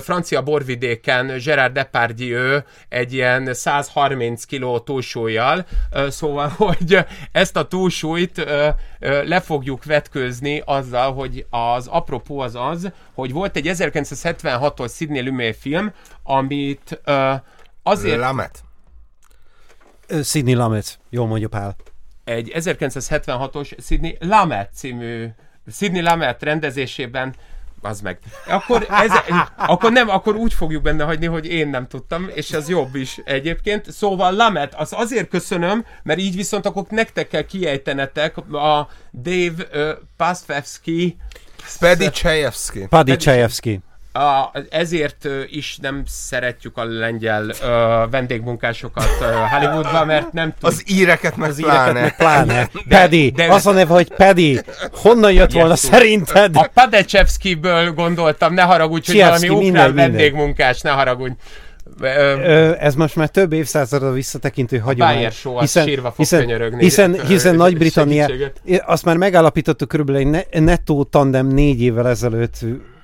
francia 0.00 0.42
borvidéken 0.42 1.26
Gerard 1.44 1.72
Depardieu 1.72 2.58
egy 2.88 3.12
ilyen 3.12 3.54
130 3.54 4.44
kg 4.44 4.84
túlsúlyjal, 4.84 5.66
szóval, 6.08 6.48
hogy 6.56 6.98
ezt 7.32 7.56
a 7.56 7.66
túlsúlyt 7.66 8.44
le 9.00 9.40
fogjuk 9.40 9.84
vetkőzni 9.84 10.62
azzal, 10.64 11.14
hogy 11.14 11.46
az 11.50 11.86
apropó 11.86 12.38
az 12.38 12.54
az, 12.54 12.92
hogy 13.14 13.32
volt 13.32 13.56
egy 13.56 13.70
1976-os 13.72 14.94
Sidney 14.94 15.22
Lumet 15.22 15.56
film, 15.56 15.92
amit 16.22 17.00
azért... 17.82 18.18
Lamet. 18.18 18.62
Sidney 20.22 20.54
Lamet, 20.54 20.98
jól 21.10 21.26
mondja 21.26 21.48
Pál. 21.48 21.76
Egy 22.24 22.52
1976-os 22.54 23.84
Sidney 23.84 24.16
Lamet 24.20 24.70
című 24.74 25.28
Sidney 25.72 26.02
Lamet 26.02 26.42
rendezésében 26.42 27.34
az 27.82 28.00
meg. 28.00 28.18
Akkor, 28.46 28.86
ez, 28.90 29.10
akkor 29.56 29.92
nem, 29.92 30.08
akkor 30.08 30.34
úgy 30.34 30.54
fogjuk 30.54 30.82
benne 30.82 31.04
hagyni, 31.04 31.26
hogy 31.26 31.46
én 31.46 31.68
nem 31.68 31.86
tudtam, 31.86 32.30
és 32.34 32.50
ez 32.50 32.68
jobb 32.68 32.94
is 32.94 33.20
egyébként. 33.24 33.90
Szóval 33.90 34.32
Lamet, 34.32 34.74
az 34.74 34.92
azért 34.92 35.28
köszönöm, 35.28 35.84
mert 36.02 36.18
így 36.18 36.36
viszont 36.36 36.66
akkor 36.66 36.84
nektek 36.88 37.28
kell 37.28 37.42
kiejtenetek 37.42 38.36
a 38.52 38.88
Dave 39.12 39.66
uh, 39.72 39.98
Paszfevski 40.16 41.16
Pedi 41.80 42.10
Csajevski. 43.16 43.80
Ezért 44.70 45.28
is 45.46 45.78
nem 45.82 46.02
szeretjük 46.06 46.76
a 46.76 46.84
lengyel 46.84 47.44
uh, 47.44 48.10
vendégmunkásokat 48.10 49.08
uh, 49.20 49.26
Hollywoodban, 49.50 50.06
mert 50.06 50.32
nem 50.32 50.54
tud... 50.60 50.68
Az 50.68 50.82
íreket 50.86 51.36
meg 51.36 51.50
az 51.50 51.60
pláne. 51.60 51.90
Íreket 51.90 52.02
meg 52.02 52.16
pláne. 52.16 52.68
Pedi, 52.88 53.30
de, 53.30 53.52
az 53.52 53.66
a 53.66 53.72
neve, 53.72 53.92
hogy 53.92 54.08
Pedi. 54.08 54.60
Honnan 54.92 55.32
jött 55.32 55.52
volna 55.52 55.76
szó. 55.76 55.88
szerinted? 55.88 56.56
A 56.56 56.70
Padechevskiből 56.74 57.92
gondoltam, 57.92 58.54
ne 58.54 58.62
haragudj, 58.62 59.12
hogy 59.12 59.20
valami 59.20 59.48
ukrán 59.48 59.94
vendégmunkás, 59.94 60.80
ne 60.80 60.90
haragudj. 60.90 61.34
Ö, 62.00 62.72
ez 62.78 62.94
most 62.94 63.16
már 63.16 63.28
több 63.28 63.52
évszázadra 63.52 64.12
visszatekintő 64.12 64.78
hagyomány. 64.78 65.26
A 65.26 65.30
show, 65.30 65.58
hiszen, 65.58 65.86
sírva 65.86 66.08
fog 66.08 66.16
hiszen, 66.16 66.40
könyörögni. 66.40 66.82
Hiszen, 66.82 67.26
hiszen 67.26 67.54
Nagy-Britannia, 67.54 68.28
azt 68.86 69.04
már 69.04 69.16
megállapítottuk 69.16 69.88
körülbelül 69.88 70.36
egy 70.50 70.62
nettó 70.62 71.04
tandem 71.04 71.46
négy 71.46 71.82
évvel 71.82 72.08
ezelőtt 72.08 72.56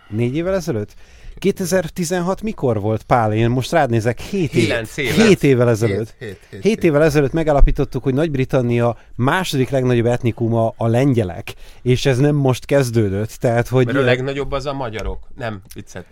Négy 0.08 0.36
évvel 0.36 0.54
ezelőtt? 0.54 0.94
2016 1.38 2.42
mikor 2.42 2.80
volt 2.80 3.02
Pál? 3.02 3.32
Én 3.32 3.50
most 3.50 3.72
rád 3.72 3.90
nézek, 3.90 4.20
7 4.20 4.54
év. 4.54 4.70
7 4.94 5.42
évvel 5.42 5.68
ezelőtt. 5.68 6.14
7, 6.18 6.38
7, 6.50 6.62
7 6.62 6.84
évvel 6.84 7.02
ezelőtt 7.02 7.32
megállapítottuk, 7.32 8.02
hogy 8.02 8.14
Nagy-Britannia 8.14 8.96
második 9.14 9.70
legnagyobb 9.70 10.06
etnikuma 10.06 10.74
a 10.76 10.86
lengyelek, 10.86 11.54
és 11.82 12.06
ez 12.06 12.18
nem 12.18 12.34
most 12.34 12.64
kezdődött. 12.64 13.30
Tehát, 13.30 13.68
hogy... 13.68 13.86
Mert 13.86 13.98
a 13.98 14.02
legnagyobb 14.02 14.52
az 14.52 14.66
a 14.66 14.72
magyarok. 14.72 15.18
Nem, 15.36 15.60
viccet. 15.74 16.04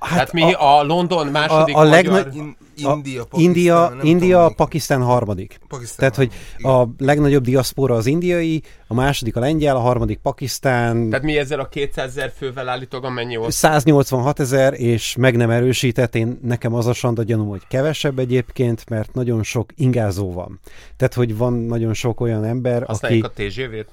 Hát 0.00 0.12
Tehát 0.12 0.32
mi 0.32 0.52
a, 0.52 0.78
a 0.78 0.82
London 0.82 1.26
második 1.26 1.76
a, 1.76 1.80
a 1.80 1.84
magyar... 1.84 2.12
Legna... 2.12 2.32
In, 2.32 2.56
India, 2.88 3.24
Pakisztán, 3.24 3.40
India, 3.40 3.96
India 4.02 4.36
tudom, 4.36 4.54
Pakisztán 4.54 5.02
harmadik. 5.02 5.60
Pakisztán 5.68 5.98
Tehát, 5.98 6.14
hogy 6.14 6.32
igen. 6.58 6.72
a 6.72 6.88
legnagyobb 6.98 7.42
diaszpora 7.42 7.94
az 7.94 8.06
indiai, 8.06 8.62
a 8.86 8.94
második 8.94 9.36
a 9.36 9.40
lengyel, 9.40 9.76
a 9.76 9.78
harmadik 9.78 10.18
Pakisztán. 10.18 11.08
Tehát 11.08 11.24
mi 11.24 11.38
ezzel 11.38 11.60
a 11.60 11.68
200 11.68 12.08
ezer 12.08 12.32
fővel 12.36 12.68
állítólag 12.68 13.12
mennyi 13.12 13.36
volt? 13.36 13.52
186 13.52 14.40
ezer, 14.40 14.72
és 14.80 15.16
meg 15.16 15.36
nem 15.36 15.50
erősített, 15.50 16.14
én 16.14 16.38
nekem 16.42 16.74
az 16.74 16.86
a 16.86 16.92
sanda 16.92 17.22
gyanúm, 17.22 17.48
hogy 17.48 17.62
kevesebb 17.68 18.18
egyébként, 18.18 18.88
mert 18.88 19.14
nagyon 19.14 19.42
sok 19.42 19.70
ingázó 19.76 20.32
van. 20.32 20.60
Tehát, 20.96 21.14
hogy 21.14 21.36
van 21.36 21.52
nagyon 21.52 21.94
sok 21.94 22.20
olyan 22.20 22.44
ember, 22.44 22.82
Használjuk 22.82 23.24
aki... 23.24 23.42
a 23.42 23.48
TGV-t? 23.48 23.88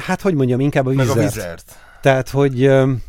Hát, 0.00 0.20
hogy 0.20 0.34
mondjam, 0.34 0.60
inkább 0.60 0.86
a 0.86 0.90
vizert. 0.90 1.08
Meg 1.14 1.18
a 1.18 1.28
vizert. 1.28 1.76
Tehát, 2.00 2.28
hogy... 2.28 2.66
Um, 2.66 3.02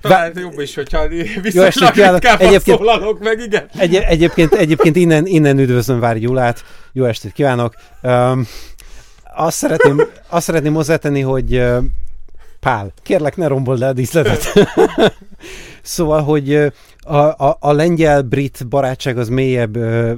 talán 0.00 0.32
jobb 0.34 0.58
is, 0.58 0.74
hogyha 0.74 1.08
viszonylag 1.42 1.94
ritkán 1.94 2.38
egyébként, 2.38 2.78
szólalok 2.78 3.18
meg, 3.20 3.40
igen. 3.40 3.68
Egy, 3.78 3.94
egyébként, 3.94 4.52
egyébként 4.52 4.96
innen, 4.96 5.26
innen 5.26 5.58
üdvözlöm 5.58 6.00
Vári 6.00 6.18
Gyulát, 6.18 6.64
jó 6.92 7.04
estét 7.04 7.32
kívánok. 7.32 7.74
Um, 8.02 8.46
azt 9.36 9.56
szeretném, 9.56 10.02
azt 10.28 10.44
szeretném 10.44 10.74
hozzátenni, 10.74 11.20
hogy 11.20 11.56
uh, 11.56 11.84
Pál, 12.60 12.92
kérlek 13.02 13.36
ne 13.36 13.46
rombold 13.46 13.78
le 13.78 13.86
a 13.86 13.92
díszletet. 13.92 14.52
szóval, 15.82 16.22
hogy 16.22 16.54
a, 17.00 17.16
a, 17.16 17.56
a 17.60 17.72
lengyel-brit 17.72 18.68
barátság 18.68 19.18
az 19.18 19.28
mélyebb 19.28 19.76
uh, 19.76 20.12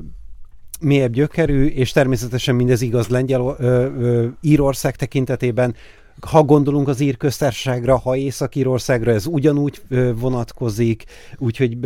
mélyebb 0.81 1.12
gyökerű, 1.12 1.66
és 1.66 1.92
természetesen 1.92 2.54
mindez 2.54 2.83
igaz 2.83 3.09
lengyel 3.09 3.40
ö, 3.40 3.54
ö, 3.59 4.26
Írország 4.40 4.96
tekintetében, 4.96 5.74
ha 6.20 6.42
gondolunk 6.42 6.88
az 6.88 7.00
ír 7.00 7.16
köztársaságra, 7.16 7.96
ha 7.96 8.16
Észak-Írországra, 8.16 9.12
ez 9.12 9.26
ugyanúgy 9.26 9.83
vonatkozik, 10.14 11.04
úgyhogy 11.38 11.78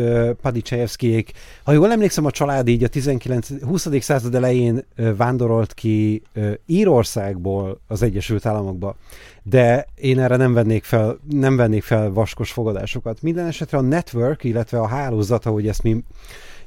Padicsejevszkijék, 0.42 1.32
ha 1.64 1.72
jól 1.72 1.90
emlékszem, 1.90 2.24
a 2.24 2.30
család 2.30 2.68
így 2.68 2.84
a 2.84 2.88
19, 2.88 3.48
20. 3.62 3.88
század 4.00 4.34
elején 4.34 4.84
vándorolt 5.16 5.74
ki 5.74 6.22
Írországból 6.66 7.80
az 7.86 8.02
Egyesült 8.02 8.46
Államokba, 8.46 8.96
de 9.42 9.86
én 9.94 10.20
erre 10.20 10.36
nem 10.36 10.52
vennék 10.52 10.84
fel, 10.84 11.18
nem 11.30 11.56
vennék 11.56 11.82
fel 11.82 12.10
vaskos 12.10 12.52
fogadásokat. 12.52 13.22
Minden 13.22 13.46
esetre 13.46 13.78
a 13.78 13.80
network, 13.80 14.44
illetve 14.44 14.78
a 14.78 14.86
hálózat, 14.86 15.46
ahogy 15.46 15.68
ezt 15.68 15.82
mi 15.82 16.04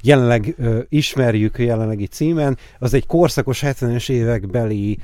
jelenleg 0.02 0.54
ö, 0.58 0.78
ismerjük 0.88 1.58
jelenlegi 1.58 2.06
címen, 2.06 2.58
az 2.78 2.94
egy 2.94 3.06
korszakos 3.06 3.62
70-es 3.66 4.10
évekbeli 4.10 4.98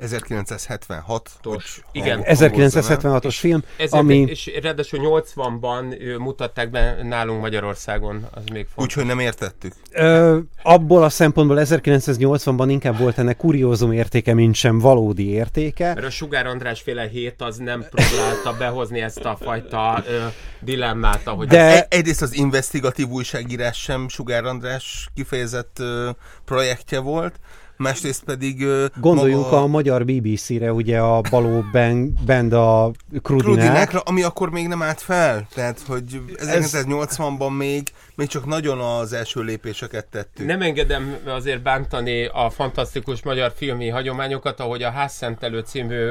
1976-os, 0.00 1.64
igen. 1.92 2.22
1976-os 2.24 3.36
film, 3.38 3.62
és, 3.76 3.90
ami... 3.90 4.18
És 4.18 4.50
ráadásul 4.62 5.22
80-ban 5.34 6.18
mutatták 6.18 6.70
be 6.70 6.98
nálunk 7.02 7.40
Magyarországon, 7.40 8.26
az 8.30 8.42
még 8.52 8.66
fontos. 8.74 8.84
Úgyhogy 8.84 9.04
nem 9.04 9.18
értettük. 9.18 9.72
Ö, 9.92 10.38
abból 10.62 11.02
a 11.02 11.08
szempontból 11.08 11.58
1980-ban 11.60 12.66
inkább 12.68 12.98
volt 12.98 13.18
ennek 13.18 13.36
kuriózum 13.36 13.92
értéke, 13.92 14.34
mint 14.34 14.54
sem 14.54 14.78
valódi 14.78 15.30
értéke. 15.30 15.94
Mert 15.94 16.06
a 16.06 16.10
Sugár 16.10 16.46
András 16.46 16.80
féle 16.80 17.08
hét 17.08 17.42
az 17.42 17.56
nem 17.56 17.84
próbálta 17.90 18.52
behozni 18.58 19.00
ezt 19.00 19.24
a 19.24 19.36
fajta 19.40 20.02
ö, 20.06 20.26
dilemmát, 20.60 21.26
ahogy... 21.26 21.48
De... 21.48 21.72
Az... 21.72 21.86
Egyrészt 21.88 22.22
az 22.22 22.34
investigatív 22.34 23.08
újságírás 23.08 23.78
sem 23.80 24.08
Sugár 24.08 24.44
András 24.44 25.08
kifejezett 25.14 25.76
ö, 25.78 26.10
projektje 26.44 26.98
volt, 26.98 27.34
másrészt 27.80 28.24
pedig 28.24 28.66
Gondoljunk 28.96 29.44
maga 29.44 29.62
a 29.62 29.66
magyar 29.66 30.04
BBC-re, 30.04 30.72
ugye 30.72 30.98
a 30.98 31.20
Baló 31.30 31.64
Band, 31.72 32.24
band 32.26 32.52
a 32.52 32.90
Krudinák. 33.22 33.54
Krudinákra, 33.54 34.00
ami 34.00 34.22
akkor 34.22 34.50
még 34.50 34.68
nem 34.68 34.82
állt 34.82 35.00
fel. 35.00 35.46
Tehát, 35.54 35.80
hogy 35.86 36.20
1980-ban 36.36 37.56
még, 37.56 37.88
még 38.14 38.28
csak 38.28 38.46
nagyon 38.46 38.78
az 38.80 39.12
első 39.12 39.42
lépéseket 39.42 40.06
tettük. 40.06 40.46
Nem 40.46 40.62
engedem 40.62 41.16
azért 41.26 41.62
bántani 41.62 42.24
a 42.24 42.50
fantasztikus 42.50 43.22
magyar 43.22 43.52
filmi 43.56 43.88
hagyományokat, 43.88 44.60
ahogy 44.60 44.82
a 44.82 44.90
Házszentelő 44.90 45.60
című 45.60 46.10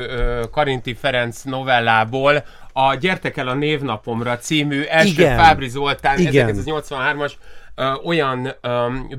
Karinti 0.52 0.94
Ferenc 0.94 1.42
novellából 1.44 2.44
a 2.74 2.96
Gyertek 2.96 3.38
el 3.38 3.48
a 3.48 3.54
névnapomra 3.54 4.38
című 4.38 4.82
első 4.82 5.12
Igen. 5.12 5.38
Fábri 5.38 5.70
Zoltán 5.70 6.20
Igen. 6.20 6.56
1983-as 6.66 7.32
ö, 7.32 7.69
olyan 8.04 8.56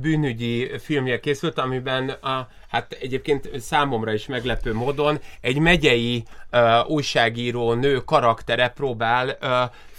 bűnügyi 0.01 0.71
filmje 0.79 1.21
készült, 1.21 1.59
amiben 1.59 2.09
a, 2.09 2.49
hát 2.69 2.93
egyébként 3.01 3.61
számomra 3.61 4.13
is 4.13 4.27
meglepő 4.27 4.75
módon 4.75 5.19
egy 5.41 5.59
megyei 5.59 6.25
újságíró 6.87 7.73
nő 7.73 7.97
karaktere 7.97 8.69
próbál 8.69 9.39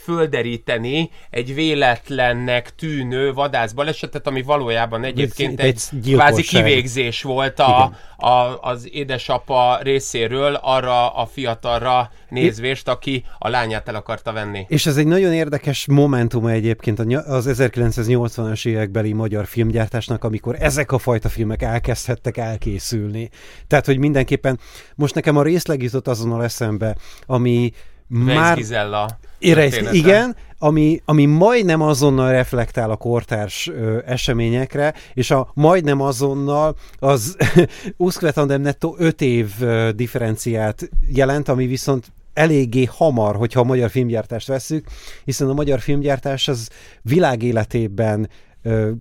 földeríteni 0.04 1.10
egy 1.30 1.54
véletlennek 1.54 2.76
tűnő 2.76 3.34
vadászbalesetet, 3.34 4.28
ami 4.28 4.42
valójában 4.42 5.04
egyébként 5.04 5.60
egy 5.60 5.82
egy, 5.92 6.14
kvázi 6.14 6.42
kivégzés 6.42 7.22
volt 7.22 7.60
a, 7.60 7.94
a, 8.18 8.58
az 8.62 8.88
édesapa 8.92 9.80
részéről 9.82 10.54
arra 10.62 11.14
a 11.14 11.26
fiatalra 11.26 12.12
nézvést, 12.30 12.88
aki 12.88 13.24
a 13.40 13.50
lányát 13.50 13.88
el 13.88 13.96
akarta 13.96 14.32
venni. 14.32 14.66
És 14.68 14.86
ez 14.86 14.98
egy 14.98 15.08
nagyon 15.08 15.34
érdekes 15.34 15.88
momentum 15.88 16.46
egyébként 16.46 17.00
az 17.00 17.50
1980-as 17.50 18.68
évekbeli 18.68 19.14
magyar 19.14 19.46
filmgyártásnak, 19.46 20.24
amikor 20.24 20.56
ezek 20.60 20.92
a 20.92 20.98
fajta 20.98 21.30
filmek 21.30 21.62
elkezdhettek 21.62 22.38
elkészülni. 22.38 23.30
Tehát, 23.68 23.86
hogy 23.86 23.98
mindenképpen 23.98 24.60
most 24.96 25.16
nekem 25.16 25.38
a 25.38 25.44
részleg 25.44 25.84
jutott 25.84 26.08
azonnal 26.08 26.44
eszembe, 26.44 26.96
ami 27.26 27.72
Weiss 28.10 28.36
már... 28.36 28.56
Gizella 28.56 29.20
Ére, 29.42 29.62
története. 29.62 29.96
igen, 29.96 30.36
ami, 30.58 31.02
ami 31.06 31.26
majdnem 31.26 31.82
azonnal 31.82 32.32
reflektál 32.32 32.92
a 32.92 32.96
kortárs 32.96 33.68
ö, 33.68 34.00
eseményekre, 34.06 34.94
és 35.14 35.32
a 35.32 35.52
majdnem 35.54 36.02
azonnal 36.02 36.76
az 37.00 37.38
Uszkvetandem 37.98 38.62
nettó 38.62 38.96
5 38.98 39.22
év 39.22 39.52
ö, 39.60 39.90
differenciát 39.96 40.90
jelent, 41.08 41.50
ami 41.50 41.68
viszont 41.68 42.12
eléggé 42.34 42.84
hamar, 42.84 43.36
hogyha 43.36 43.60
a 43.60 43.64
magyar 43.64 43.90
filmgyártást 43.90 44.48
veszük, 44.48 44.88
hiszen 45.26 45.50
a 45.50 45.54
magyar 45.54 45.80
filmgyártás 45.80 46.48
az 46.48 46.70
világéletében 47.02 48.30
ö, 48.62 48.92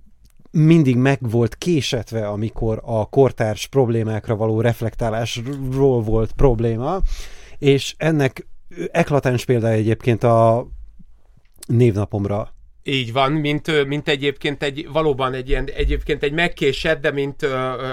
mindig 0.51 0.97
meg 0.97 1.19
volt 1.31 1.57
késetve, 1.57 2.27
amikor 2.29 2.81
a 2.85 3.09
kortárs 3.09 3.67
problémákra 3.67 4.37
való 4.37 4.61
reflektálásról 4.61 6.03
volt 6.03 6.33
probléma, 6.33 7.01
és 7.59 7.95
ennek 7.97 8.47
eklatáns 8.93 9.45
példája 9.45 9.77
egyébként 9.77 10.23
a 10.23 10.67
névnapomra. 11.67 12.49
Így 12.83 13.13
van, 13.13 13.33
mint, 13.33 13.87
mint 13.87 14.09
egyébként 14.09 14.63
egy, 14.63 14.89
valóban 14.93 15.35
egy 15.35 15.49
ilyen, 15.49 15.69
egyébként 15.75 16.23
egy 16.23 16.33
megkésett, 16.33 17.01
de 17.01 17.11
mint 17.11 17.47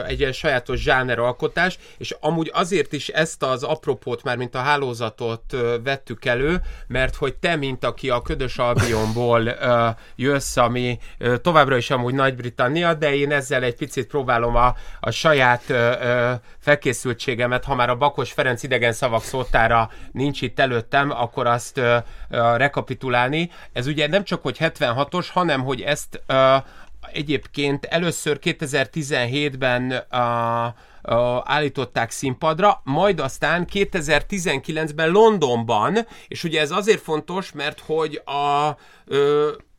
egy 0.08 0.20
ilyen 0.20 0.32
sajátos 0.32 0.82
zsáneralkotás, 0.82 1.78
és 1.98 2.16
amúgy 2.20 2.52
azért 2.54 2.94
is 2.94 3.08
ezt 3.08 3.44
az 3.44 3.64
apropót 3.64 4.24
már, 4.24 4.38
mint 4.38 4.56
a 4.56 4.60
hálózatot 4.60 5.56
vettük 5.84 6.26
elő, 6.26 6.62
mert 6.88 7.16
hogy 7.16 7.36
te, 7.36 7.56
mint 7.56 7.84
aki 7.84 8.10
a 8.10 8.22
Ködös 8.22 8.58
Albionból 8.58 9.56
jössz, 10.16 10.58
ami 10.58 11.00
továbbra 11.42 11.78
is 11.78 11.90
amúgy 11.90 12.14
Nagy-Britannia, 12.14 12.94
de 12.94 13.16
én 13.16 13.32
ezzel 13.32 13.64
egy 13.64 13.76
picit 13.76 14.08
próbálom 14.08 14.56
a, 14.56 14.76
a 15.00 15.12
saját 15.12 15.64
ö, 15.68 16.32
felkészültségemet, 16.60 17.64
ha 17.64 17.76
már 17.76 17.90
a 17.90 17.96
Bakos 17.96 18.32
Ferenc 18.32 18.64
idegen 18.64 18.94
szavak 18.94 19.24
szótára 19.24 19.90
nincs 20.12 20.42
itt 20.42 20.60
előttem, 20.60 21.12
akkor 21.12 21.48
azt 21.48 21.82
rekapitulálni. 22.56 23.52
Ez 23.74 23.88
ugye 23.88 24.08
nem 24.08 24.24
csak, 24.24 24.42
hogy 24.42 24.58
76-os, 24.80 25.28
hanem, 25.32 25.64
hogy 25.64 25.82
ezt 25.82 26.22
ö, 26.26 26.56
egyébként 27.12 27.86
először 27.86 28.40
2017-ben 28.44 29.92
ö, 29.92 29.98
ö, 31.02 31.38
állították 31.44 32.12
színpadra, 32.12 32.82
majd 32.84 33.20
aztán 33.20 33.68
2019-ben 33.74 35.10
Londonban, 35.10 35.98
és 36.28 36.44
ugye 36.44 36.60
ez 36.60 36.72
azért 36.72 37.02
fontos, 37.02 37.52
mert 37.52 37.80
hogy 37.86 38.22
a 38.26 38.76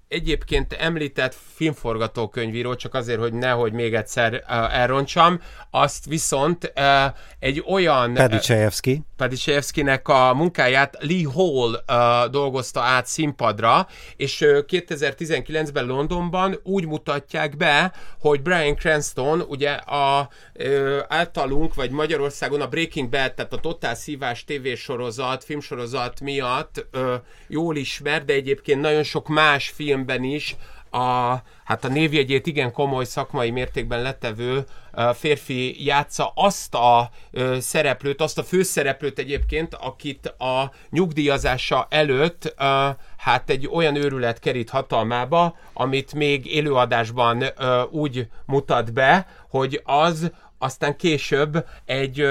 egyébként 0.08 0.72
említett 0.72 1.36
filmforgatókönyvíró, 1.54 2.74
csak 2.74 2.94
azért, 2.94 3.20
hogy 3.20 3.32
nehogy 3.32 3.72
még 3.72 3.94
egyszer 3.94 4.32
uh, 4.32 4.78
elrontsam, 4.78 5.40
azt 5.70 6.04
viszont 6.04 6.72
uh, 6.76 7.14
egy 7.38 7.64
olyan... 7.66 8.14
Paddy 8.14 8.38
Chayefsky. 8.38 9.02
Padisevskinek 9.16 10.08
a 10.08 10.34
munkáját 10.34 10.96
Lee 11.00 11.28
Hall 11.32 11.70
uh, 11.72 12.30
dolgozta 12.30 12.80
át 12.80 13.06
színpadra, 13.06 13.86
és 14.16 14.40
uh, 14.40 14.58
2019-ben 14.68 15.86
Londonban 15.86 16.60
úgy 16.62 16.86
mutatják 16.86 17.56
be, 17.56 17.92
hogy 18.20 18.42
Brian 18.42 18.76
Cranston 18.76 19.40
ugye 19.40 19.70
a 19.70 20.28
uh, 20.54 20.98
általunk, 21.08 21.74
vagy 21.74 21.90
Magyarországon 21.90 22.60
a 22.60 22.68
Breaking 22.68 23.08
Bad, 23.08 23.34
tehát 23.34 23.52
a 23.52 23.60
Totál 23.60 23.94
Szívás 23.94 24.44
tévésorozat, 24.44 25.44
filmsorozat 25.44 26.20
miatt 26.20 26.86
uh, 26.92 27.14
jól 27.48 27.76
ismert, 27.76 28.24
de 28.24 28.32
egyébként 28.32 28.80
nagyon 28.80 29.02
sok 29.02 29.28
más 29.28 29.68
filmben 29.98 30.24
is 30.24 30.56
a, 30.90 31.36
hát 31.64 31.84
a 31.84 31.88
névjegyét 31.88 32.46
igen 32.46 32.72
komoly 32.72 33.04
szakmai 33.04 33.50
mértékben 33.50 34.02
letevő 34.02 34.64
férfi 35.14 35.84
játsza 35.84 36.32
azt 36.34 36.74
a 36.74 37.10
szereplőt, 37.58 38.20
azt 38.20 38.38
a 38.38 38.42
főszereplőt 38.42 39.18
egyébként, 39.18 39.74
akit 39.74 40.26
a 40.26 40.72
nyugdíjazása 40.90 41.86
előtt 41.90 42.54
hát 43.16 43.50
egy 43.50 43.68
olyan 43.72 43.96
őrület 43.96 44.38
kerít 44.38 44.70
hatalmába, 44.70 45.56
amit 45.72 46.14
még 46.14 46.46
élőadásban 46.46 47.44
úgy 47.90 48.26
mutat 48.46 48.92
be, 48.92 49.26
hogy 49.48 49.82
az 49.84 50.30
aztán 50.58 50.96
később 50.96 51.66
egy 51.84 52.26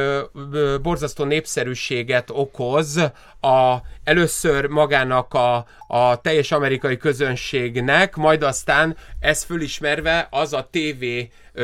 borzasztó 0.82 1.24
népszerűséget 1.24 2.30
okoz 2.30 3.12
a, 3.42 3.76
először 4.04 4.66
magának 4.66 5.34
a, 5.34 5.66
a 5.88 6.22
teljes 6.22 6.52
amerikai 6.52 6.98
közönségnek, 6.98 8.16
majd 8.16 8.44
aztán 8.44 8.98
ez 9.20 9.44
fölismerve 9.44 10.28
az 10.32 10.54
a 10.54 10.70
TV 10.72 11.04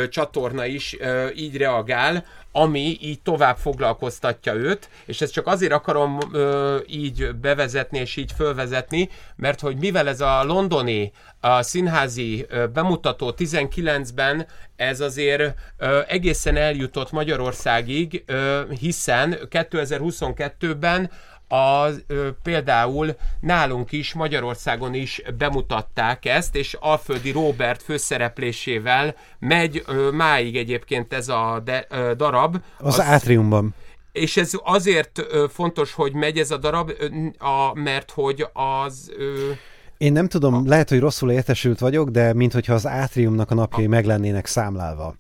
csatorna 0.09 0.65
is 0.65 0.95
ö, 0.99 1.27
így 1.35 1.57
reagál, 1.57 2.25
ami 2.51 2.97
így 3.01 3.21
tovább 3.21 3.57
foglalkoztatja 3.57 4.53
őt, 4.53 4.89
és 5.05 5.21
ezt 5.21 5.33
csak 5.33 5.47
azért 5.47 5.71
akarom 5.71 6.19
ö, 6.31 6.77
így 6.87 7.35
bevezetni 7.35 7.99
és 7.99 8.15
így 8.15 8.31
fölvezetni, 8.35 9.09
mert 9.35 9.59
hogy 9.59 9.77
mivel 9.77 10.07
ez 10.07 10.21
a 10.21 10.43
londoni 10.43 11.11
a 11.39 11.61
színházi 11.61 12.45
ö, 12.49 12.67
bemutató 12.67 13.33
19-ben 13.37 14.47
ez 14.75 14.99
azért 14.99 15.53
ö, 15.77 15.99
egészen 16.07 16.55
eljutott 16.55 17.11
Magyarországig, 17.11 18.23
ö, 18.25 18.61
hiszen 18.79 19.37
2022-ben 19.49 21.11
a, 21.53 21.89
ö, 22.07 22.29
például 22.43 23.15
nálunk 23.39 23.91
is, 23.91 24.13
Magyarországon 24.13 24.93
is 24.93 25.21
bemutatták 25.37 26.25
ezt, 26.25 26.55
és 26.55 26.77
Alföldi 26.79 27.31
Robert 27.31 27.83
főszereplésével 27.83 29.15
megy 29.39 29.83
ö, 29.87 30.11
máig 30.11 30.57
egyébként 30.57 31.13
ez 31.13 31.29
a 31.29 31.61
de, 31.63 31.85
ö, 31.89 32.13
darab. 32.17 32.57
Az, 32.79 32.93
az 32.93 33.05
átriumban. 33.05 33.73
és 34.11 34.37
ez 34.37 34.51
azért 34.63 35.19
ö, 35.29 35.45
fontos, 35.49 35.93
hogy 35.93 36.13
megy 36.13 36.37
ez 36.37 36.51
a 36.51 36.57
darab, 36.57 36.91
ö, 36.99 37.05
a, 37.37 37.73
mert 37.73 38.11
hogy 38.11 38.45
az... 38.53 39.11
Ö, 39.17 39.51
Én 39.97 40.11
nem 40.11 40.27
tudom, 40.27 40.67
lehet, 40.67 40.89
hogy 40.89 40.99
rosszul 40.99 41.31
értesült 41.31 41.79
vagyok, 41.79 42.09
de 42.09 42.33
minthogyha 42.33 42.73
az 42.73 42.87
átriumnak 42.87 43.51
a 43.51 43.55
napjai 43.55 43.87
meg 43.87 44.05
lennének 44.05 44.45
számlálva. 44.45 45.15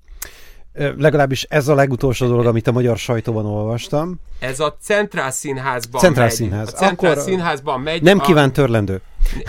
Legalábbis 0.73 1.43
ez 1.43 1.67
a 1.67 1.75
legutolsó 1.75 2.27
dolog, 2.27 2.45
amit 2.45 2.67
a 2.67 2.71
magyar 2.71 2.97
sajtóban 2.97 3.45
olvastam. 3.45 4.19
ez 4.39 4.59
a 4.59 4.77
Centrál 4.81 5.31
Színházban 5.31 6.01
Centrál 6.01 6.25
megy. 6.25 6.35
Színház. 6.35 6.67
A 6.67 6.71
Centrál 6.71 7.11
Akkor 7.11 7.23
Színházban 7.23 7.81
megy. 7.81 8.01
Nem 8.01 8.19
a, 8.19 8.21
kíván 8.21 8.53
törlendő. 8.53 9.01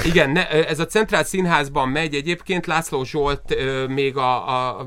Igen, 0.05 0.31
ne, 0.31 0.49
ez 0.49 0.79
a 0.79 0.87
Centrál 0.87 1.25
Színházban 1.25 1.89
megy 1.89 2.15
egyébként, 2.15 2.67
László 2.67 3.05
Zsolt 3.05 3.55
ö, 3.57 3.87
még 3.87 4.17
a, 4.17 4.49
a, 4.49 4.79
a 4.79 4.85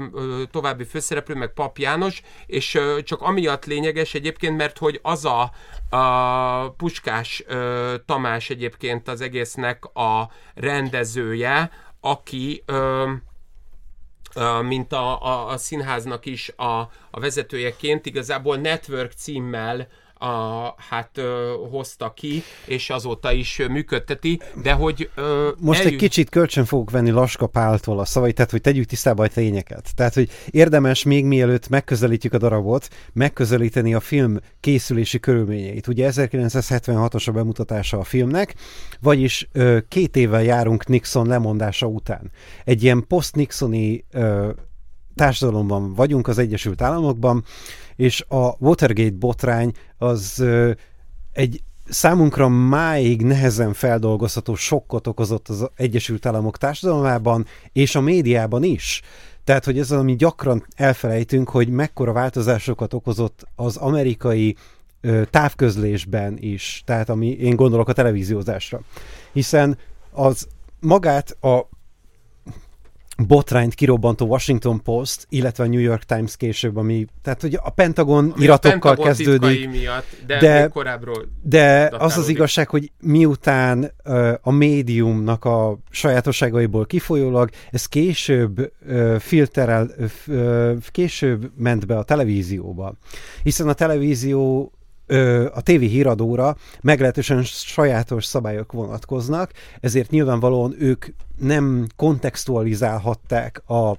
további 0.52 0.84
főszereplő, 0.84 1.36
meg 1.36 1.54
Pap 1.54 1.78
János, 1.78 2.22
és 2.46 2.76
ö, 2.76 2.98
csak 3.04 3.22
amiatt 3.22 3.66
lényeges 3.66 4.14
egyébként, 4.14 4.58
mert 4.58 4.78
hogy 4.78 5.00
az 5.04 5.26
a, 5.26 5.52
a 5.98 6.70
Puskás 6.70 7.44
ö, 7.48 7.94
Tamás 8.06 8.50
egyébként 8.50 9.08
az 9.08 9.22
egésznek 9.22 9.86
a 9.86 10.32
rendezője, 10.56 11.72
aki 12.02 12.64
ö, 12.66 13.12
mint 14.62 14.94
a, 14.94 15.24
a, 15.24 15.48
a 15.48 15.58
színháznak 15.58 16.26
is 16.26 16.50
a, 16.56 16.80
a 17.12 17.20
vezetőjeként. 17.20 18.06
Igazából 18.06 18.58
Network 18.58 19.12
címmel 19.12 19.88
a, 20.20 20.74
hát 20.90 21.18
ö, 21.18 21.54
hozta 21.72 22.14
ki, 22.14 22.44
és 22.66 22.90
azóta 22.90 23.32
is 23.32 23.62
működteti, 23.70 24.42
de 24.62 24.72
hogy 24.72 25.10
ö, 25.16 25.50
Most 25.60 25.84
egy 25.84 25.96
kicsit 25.96 26.30
kölcsön 26.30 26.66
fogok 26.66 26.92
venni 26.92 27.10
Laska 27.10 27.48
Páltól 27.48 28.00
a 28.00 28.06
szavait, 28.06 28.36
tehát 28.36 28.52
hogy 28.52 28.62
tegyük 28.62 28.86
tisztába 28.86 29.24
a 29.24 29.28
tényeket. 29.28 29.96
Tehát, 29.96 30.14
hogy 30.14 30.30
érdemes 30.50 31.04
még 31.04 31.26
mielőtt 31.26 31.70
megközelítjük 31.70 32.34
a 32.34 32.38
darabot, 32.38 32.90
megközelíteni 33.14 33.94
a 33.94 34.00
film 34.00 34.38
készülési 34.60 35.20
körülményeit. 35.20 35.88
Ugye 35.88 36.12
1976-os 36.14 37.28
a 37.28 37.32
bemutatása 37.32 37.98
a 37.98 38.04
filmnek, 38.04 38.56
vagyis 39.02 39.48
ö, 39.52 39.78
két 39.88 40.16
évvel 40.16 40.44
járunk 40.44 40.88
Nixon 40.88 41.28
lemondása 41.28 41.86
után. 41.86 42.32
Egy 42.64 42.84
ilyen 42.84 43.06
post-Nixoni 43.08 44.06
társadalomban 45.18 45.94
vagyunk 45.94 46.28
az 46.28 46.38
Egyesült 46.38 46.82
Államokban, 46.82 47.44
és 47.98 48.26
a 48.28 48.56
Watergate 48.60 49.16
botrány 49.20 49.72
az 49.98 50.44
egy 51.34 51.62
számunkra 51.90 52.48
máig 52.48 53.22
nehezen 53.22 53.74
feldolgozható 53.74 54.56
sokkot 54.56 55.08
okozott 55.08 55.48
az 55.48 55.70
Egyesült 55.76 56.26
Államok 56.26 56.58
társadalmában, 56.58 57.46
és 57.74 57.96
a 57.96 58.02
médiában 58.02 58.64
is. 58.64 59.02
Tehát, 59.44 59.66
hogy 59.66 59.80
ez 59.80 59.92
az, 59.92 60.00
ami 60.00 60.16
gyakran 60.16 60.66
elfelejtünk, 60.76 61.50
hogy 61.50 61.70
mekkora 61.70 62.12
változásokat 62.12 62.94
okozott 62.94 63.48
az 63.56 63.78
amerikai 63.78 64.56
ö, 65.02 65.22
távközlésben 65.30 66.38
is, 66.40 66.82
tehát 66.86 67.10
ami 67.10 67.28
én 67.28 67.56
gondolok 67.56 67.90
a 67.90 67.94
televíziózásra. 67.94 68.82
Hiszen 69.34 69.78
az 70.12 70.48
magát 70.80 71.44
a 71.44 71.70
botrányt 73.26 73.74
kirobbantó 73.74 74.26
Washington 74.26 74.82
Post, 74.82 75.26
illetve 75.30 75.64
a 75.64 75.68
New 75.68 75.80
York 75.80 76.04
Times 76.04 76.38
később, 76.38 76.78
ami, 76.78 77.06
tehát 77.22 77.42
hogy 77.42 77.60
a 77.62 77.70
Pentagon 77.70 78.24
ami 78.24 78.34
a 78.34 78.44
iratokkal 78.44 78.72
Pentagon 78.72 79.06
kezdődik, 79.06 79.70
Miatt, 79.70 80.06
de, 80.28 80.40
de- 80.40 80.68
korábbról. 80.68 81.28
de 81.42 81.92
az 81.98 82.18
az 82.18 82.30
igazság, 82.30 82.70
hogy 82.70 82.92
miután 83.00 83.92
ö, 84.04 84.34
a 84.42 84.52
médiumnak 84.52 85.46
a 85.46 85.78
sajátosságaiból 85.90 86.86
kifolyólag, 86.86 87.50
ez 87.72 87.86
később 87.86 88.72
ö, 88.88 89.16
filterel, 89.20 89.90
ö, 90.28 90.74
később 90.92 91.52
ment 91.58 91.86
be 91.86 91.98
a 91.98 92.04
televízióba. 92.04 92.94
Hiszen 93.44 93.68
a 93.68 93.74
televízió 93.74 94.72
a 95.54 95.62
tévé 95.62 95.86
híradóra 95.86 96.56
meglehetősen 96.82 97.44
sajátos 97.44 98.26
szabályok 98.26 98.72
vonatkoznak, 98.72 99.52
ezért 99.80 100.10
nyilvánvalóan 100.10 100.76
ők 100.80 101.06
nem 101.38 101.88
kontextualizálhatták 101.96 103.70
a 103.70 103.98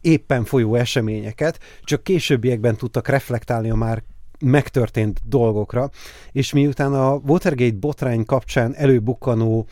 éppen 0.00 0.44
folyó 0.44 0.74
eseményeket, 0.74 1.58
csak 1.82 2.02
későbbiekben 2.02 2.76
tudtak 2.76 3.08
reflektálni 3.08 3.70
a 3.70 3.74
már 3.74 4.02
megtörtént 4.38 5.20
dolgokra, 5.24 5.90
és 6.32 6.52
miután 6.52 6.94
a 6.94 7.20
Watergate 7.26 7.76
botrány 7.80 8.24
kapcsán 8.24 8.74
előbukkanó 8.74 9.66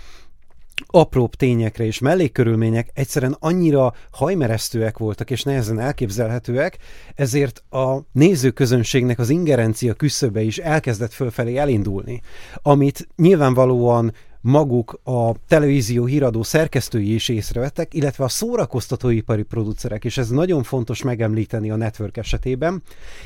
apróbb 0.87 1.35
tényekre 1.35 1.85
és 1.85 1.99
mellékkörülmények 1.99 2.91
egyszerűen 2.95 3.37
annyira 3.39 3.95
hajmeresztőek 4.11 4.99
voltak 4.99 5.31
és 5.31 5.43
nehezen 5.43 5.79
elképzelhetőek, 5.79 6.79
ezért 7.15 7.65
a 7.71 7.99
nézőközönségnek 8.13 9.19
az 9.19 9.31
ingerencia 9.31 9.95
küszöbe 9.95 10.43
is 10.43 10.59
elkezdett 10.59 11.13
fölfelé 11.13 11.57
elindulni, 11.57 12.21
amit 12.63 13.09
nyilvánvalóan 13.17 14.13
maguk 14.41 15.01
a 15.05 15.35
televízió 15.49 16.05
híradó 16.05 16.43
szerkesztői 16.43 17.15
is 17.15 17.29
észrevettek, 17.29 17.95
illetve 17.95 18.25
a 18.25 18.29
szórakoztatóipari 18.29 19.43
producerek, 19.43 20.05
és 20.05 20.19
ez 20.19 20.29
nagyon 20.29 20.63
fontos 20.63 21.03
megemlíteni 21.03 21.71
a 21.71 21.77
network 21.77 22.17
esetében, 22.17 22.83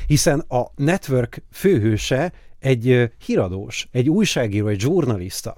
hiszen 0.07 0.39
a 0.39 0.71
network 0.75 1.43
főhőse 1.51 2.31
egy 2.59 3.11
híradós, 3.25 3.87
egy 3.91 4.09
újságíró, 4.09 4.67
egy 4.67 4.79
zsurnalista. 4.79 5.55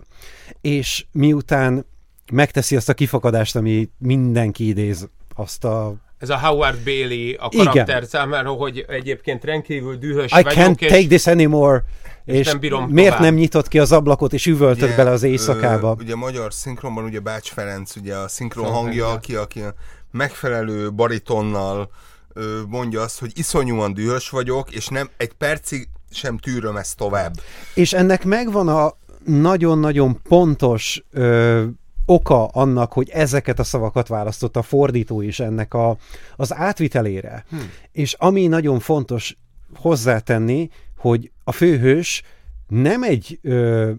És 0.62 1.06
miután 1.12 1.86
megteszi 2.32 2.76
azt 2.76 2.90
a 2.90 2.94
kifakadást, 2.94 3.56
ami 3.56 3.90
mindenki 3.98 4.68
idéz, 4.68 5.10
azt 5.36 5.64
a 5.64 5.96
Ez 6.18 6.30
a 6.30 6.38
Howard 6.40 6.84
Bailey 6.84 7.36
a 7.38 7.50
Igen. 7.52 7.66
karakter 7.66 8.04
számára, 8.06 8.50
hogy 8.50 8.86
egyébként 8.88 9.44
rendkívül 9.44 9.96
dühös 9.96 10.32
I 10.32 10.42
vagyok, 10.44 10.54
can't 10.54 10.82
és 10.82 10.92
take 10.92 11.08
this 11.08 11.28
anymore, 11.28 11.84
és, 12.26 12.46
nem 12.46 12.60
bírom 12.60 12.90
miért 12.90 13.10
tovább. 13.10 13.24
nem 13.24 13.34
nyitott 13.36 13.68
ki 13.68 13.80
az 13.80 13.92
ablakot, 13.92 14.34
és 14.34 14.46
üvöltött 14.46 14.96
bele 14.96 15.10
az 15.10 15.24
éjszakába. 15.24 15.96
Ö, 16.00 16.04
ugye 16.04 16.16
magyar 16.16 16.54
szinkronban 16.54 17.04
ugye 17.04 17.20
Bács 17.20 17.50
Ferenc, 17.50 17.96
ugye 17.96 18.16
a 18.16 18.28
szinkron 18.28 18.66
Szinkron 18.66 18.84
hangja, 18.84 19.12
aki, 19.12 19.36
aki 19.36 19.60
a 19.60 19.74
megfelelő 20.12 20.92
baritonnal 20.92 21.90
ö, 22.34 22.62
mondja 22.68 23.02
azt, 23.02 23.20
hogy 23.20 23.32
iszonyúan 23.34 23.94
dühös 23.94 24.30
vagyok, 24.30 24.72
és 24.72 24.88
nem 24.88 25.10
egy 25.18 25.34
percig 25.34 25.88
sem 26.12 26.38
tűröm 26.38 26.78
ezt 26.78 26.98
tovább. 26.98 27.34
És 27.76 27.94
ennek 27.94 28.26
megvan 28.26 28.68
a 28.68 28.94
nagyon-nagyon 29.26 30.20
pontos 30.24 31.04
ö, 31.12 31.66
oka 32.06 32.46
annak, 32.46 32.94
hogy 32.94 33.10
ezeket 33.10 33.60
a 33.60 33.64
szavakat 33.64 34.08
választott 34.08 34.56
a 34.56 34.62
fordító 34.62 35.22
is 35.22 35.40
ennek 35.40 35.74
a, 35.74 35.98
az 36.36 36.54
átvitelére. 36.54 37.46
Hmm. 37.50 37.72
És 37.92 38.14
ami 38.14 38.48
nagyon 38.48 38.80
fontos 38.80 39.38
hozzátenni, 39.76 40.70
hogy 40.98 41.32
a 41.44 41.52
főhős 41.52 42.24
nem 42.68 43.04
egy 43.04 43.40
ö, 43.42 43.92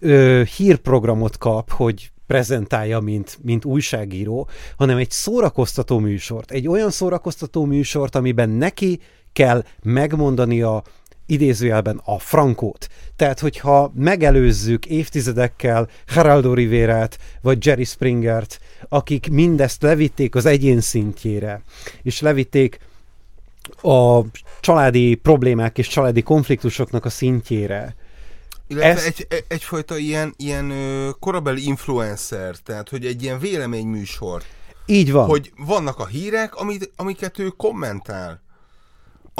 ö, 0.00 0.42
hírprogramot 0.56 1.38
kap, 1.38 1.70
hogy 1.70 2.12
prezentálja, 2.26 3.00
mint, 3.00 3.38
mint 3.42 3.64
újságíró, 3.64 4.48
hanem 4.76 4.96
egy 4.96 5.10
szórakoztató 5.10 5.98
műsort. 5.98 6.50
Egy 6.50 6.68
olyan 6.68 6.90
szórakoztató 6.90 7.64
műsort, 7.64 8.14
amiben 8.14 8.48
neki 8.48 9.00
kell 9.32 9.64
megmondani 9.82 10.62
a 10.62 10.82
idézőjelben 11.26 12.00
a 12.04 12.18
frankót. 12.18 12.88
Tehát, 13.16 13.40
hogyha 13.40 13.92
megelőzzük 13.94 14.86
évtizedekkel 14.86 15.88
Geraldo 16.14 16.54
Rivérát, 16.54 17.18
vagy 17.42 17.66
Jerry 17.66 17.84
Springert, 17.84 18.58
akik 18.88 19.30
mindezt 19.30 19.82
levitték 19.82 20.34
az 20.34 20.46
egyén 20.46 20.80
szintjére, 20.80 21.62
és 22.02 22.20
levitték 22.20 22.78
a 23.82 24.20
családi 24.60 25.14
problémák 25.14 25.78
és 25.78 25.88
családi 25.88 26.22
konfliktusoknak 26.22 27.04
a 27.04 27.10
szintjére, 27.10 27.94
Illetve 28.70 28.88
Ezt- 28.88 29.06
egy, 29.06 29.26
egy, 29.28 29.44
egyfajta 29.48 29.96
ilyen, 29.96 30.34
ilyen 30.36 30.72
korabeli 31.20 31.66
influencer, 31.66 32.56
tehát 32.56 32.88
hogy 32.88 33.06
egy 33.06 33.22
ilyen 33.22 33.38
véleményműsor, 33.38 34.42
így 34.86 35.12
van. 35.12 35.26
hogy 35.26 35.52
vannak 35.56 35.98
a 35.98 36.06
hírek, 36.06 36.54
amit, 36.54 36.90
amiket 36.96 37.38
ő 37.38 37.48
kommentál. 37.48 38.42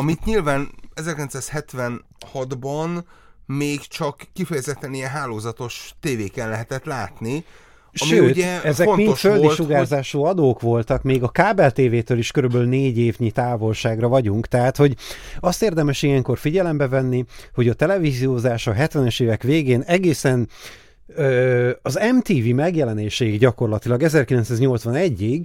Amit 0.00 0.24
nyilván 0.24 0.68
1976-ban 0.94 3.02
még 3.46 3.80
csak 3.80 4.26
kifejezetten 4.32 4.94
ilyen 4.94 5.10
hálózatos 5.10 5.94
tévéken 6.00 6.48
lehetett 6.48 6.84
látni, 6.84 7.44
ami 7.92 8.10
Sőt, 8.10 8.30
ugye 8.30 8.62
ezek 8.62 8.94
mind 8.94 9.16
földi 9.16 9.42
volt, 9.42 9.54
sugárzású 9.54 10.22
adók 10.22 10.60
voltak, 10.60 11.02
még 11.02 11.22
a 11.22 11.28
kábel 11.28 11.70
tévétől 11.70 12.18
is 12.18 12.30
körülbelül 12.30 12.66
négy 12.66 12.98
évnyi 12.98 13.30
távolságra 13.30 14.08
vagyunk, 14.08 14.46
tehát 14.46 14.76
hogy 14.76 14.96
azt 15.40 15.62
érdemes 15.62 16.02
ilyenkor 16.02 16.38
figyelembe 16.38 16.88
venni, 16.88 17.24
hogy 17.54 17.68
a 17.68 17.74
televíziózás 17.74 18.66
a 18.66 18.72
70-es 18.72 19.22
évek 19.22 19.42
végén 19.42 19.80
egészen 19.80 20.48
az 21.82 22.00
MTV 22.16 22.54
megjelenéséig 22.54 23.38
gyakorlatilag 23.38 24.02
1981-ig 24.04 25.44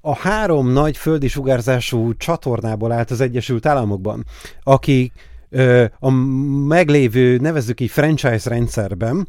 a 0.00 0.16
három 0.16 0.72
nagy 0.72 0.96
földi 0.96 1.28
sugárzású 1.28 2.16
csatornából 2.16 2.92
állt 2.92 3.10
az 3.10 3.20
Egyesült 3.20 3.66
Államokban, 3.66 4.24
akik 4.62 5.12
ö, 5.50 5.84
a 5.98 6.10
meglévő, 6.66 7.36
nevezzük 7.36 7.80
így 7.80 7.90
franchise 7.90 8.48
rendszerben, 8.48 9.28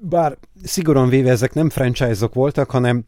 bár 0.00 0.36
szigorúan 0.62 1.08
véve 1.08 1.30
ezek 1.30 1.54
nem 1.54 1.70
franchise-ok 1.70 2.34
voltak, 2.34 2.70
hanem 2.70 3.04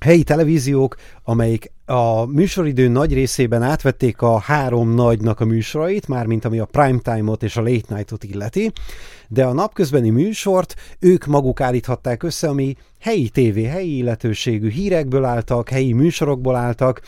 helyi 0.00 0.22
televíziók, 0.22 0.96
amelyik 1.22 1.72
a 1.86 2.24
műsoridő 2.24 2.88
nagy 2.88 3.12
részében 3.12 3.62
átvették 3.62 4.22
a 4.22 4.38
három 4.38 4.94
nagynak 4.94 5.40
a 5.40 5.44
műsorait, 5.44 6.08
mármint 6.08 6.44
ami 6.44 6.58
a 6.58 6.64
prime 6.64 6.98
time-ot 6.98 7.42
és 7.42 7.56
a 7.56 7.62
late 7.62 7.94
night-ot 7.94 8.24
illeti, 8.24 8.72
de 9.28 9.44
a 9.44 9.52
napközbeni 9.52 10.10
műsort 10.10 10.74
ők 10.98 11.26
maguk 11.26 11.60
állíthatták 11.60 12.22
össze, 12.22 12.48
ami 12.48 12.76
helyi 13.00 13.28
tévé, 13.28 13.64
helyi 13.64 13.96
illetőségű 13.96 14.70
hírekből 14.70 15.24
álltak, 15.24 15.68
helyi 15.68 15.92
műsorokból 15.92 16.56
álltak, 16.56 17.00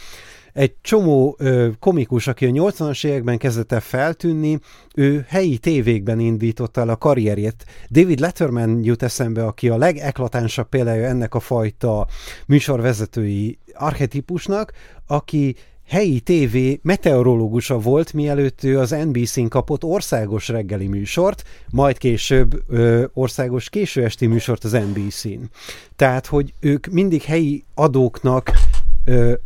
egy 0.53 0.75
csomó 0.81 1.37
ö, 1.39 1.69
komikus, 1.79 2.27
aki 2.27 2.47
a 2.47 2.51
80-as 2.51 3.07
években 3.07 3.39
kezdett 3.39 3.73
el 3.73 3.81
feltűnni, 3.81 4.59
ő 4.95 5.25
helyi 5.29 5.59
tévékben 5.59 6.21
indította 6.21 6.81
el 6.81 6.89
a 6.89 6.97
karrierjét. 6.97 7.65
David 7.91 8.19
Letterman 8.19 8.85
jut 8.85 9.03
eszembe, 9.03 9.45
aki 9.47 9.69
a 9.69 9.77
legeklatánsabb 9.77 10.69
példája 10.69 11.07
ennek 11.07 11.35
a 11.35 11.41
fajta 11.41 12.07
műsorvezetői 12.47 13.59
archetípusnak, 13.75 14.73
aki 15.07 15.57
helyi 15.89 16.21
tévé 16.21 16.81
meteorológusa 16.83 17.79
volt, 17.79 18.13
mielőtt 18.13 18.65
ő 18.65 18.79
az 18.79 18.91
NBC-n 18.91 19.47
kapott 19.47 19.85
országos 19.85 20.49
reggeli 20.49 20.87
műsort, 20.87 21.43
majd 21.71 21.99
később 21.99 22.63
ö, 22.69 23.05
országos 23.13 23.69
későesti 23.69 24.27
műsort 24.27 24.65
az 24.65 24.73
NBC-n. 24.73 25.51
Tehát, 25.97 26.27
hogy 26.27 26.55
ők 26.61 26.87
mindig 26.87 27.23
helyi 27.23 27.65
adóknak 27.75 28.53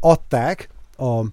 adták 0.00 0.68
a 0.98 1.24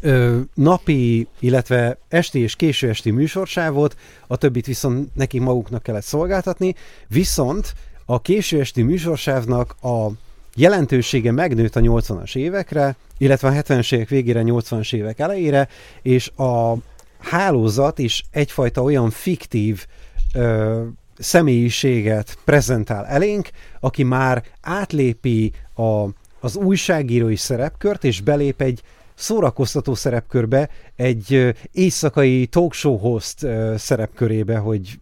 ö, 0.00 0.40
napi, 0.54 1.28
illetve 1.38 1.98
esti 2.08 2.38
és 2.38 2.56
késő 2.56 2.88
esti 2.88 3.10
műsorsávot, 3.10 3.96
a 4.26 4.36
többit 4.36 4.66
viszont 4.66 5.14
nekik 5.14 5.40
maguknak 5.40 5.82
kellett 5.82 6.04
szolgáltatni, 6.04 6.74
viszont 7.08 7.74
a 8.06 8.20
késő 8.20 8.60
esti 8.60 8.82
műsorsávnak 8.82 9.76
a 9.82 10.08
jelentősége 10.54 11.32
megnőtt 11.32 11.76
a 11.76 11.80
80-as 11.80 12.36
évekre, 12.36 12.96
illetve 13.18 13.48
a 13.48 13.52
70-es 13.52 13.94
évek 13.94 14.08
végére, 14.08 14.42
80-as 14.44 14.94
évek 14.94 15.18
elejére, 15.18 15.68
és 16.02 16.28
a 16.28 16.74
hálózat 17.18 17.98
is 17.98 18.24
egyfajta 18.30 18.82
olyan 18.82 19.10
fiktív 19.10 19.86
ö, 20.34 20.82
személyiséget 21.18 22.38
prezentál 22.44 23.06
elénk, 23.06 23.50
aki 23.80 24.02
már 24.02 24.44
átlépi 24.60 25.52
a, 25.74 26.06
az 26.42 26.56
újságírói 26.56 27.36
szerepkört, 27.36 28.04
és 28.04 28.20
belép 28.20 28.60
egy 28.60 28.82
szórakoztató 29.14 29.94
szerepkörbe, 29.94 30.68
egy 30.96 31.54
éjszakai 31.72 32.46
talkshow 32.46 32.96
host 32.96 33.46
szerepkörébe, 33.76 34.56
hogy 34.56 35.00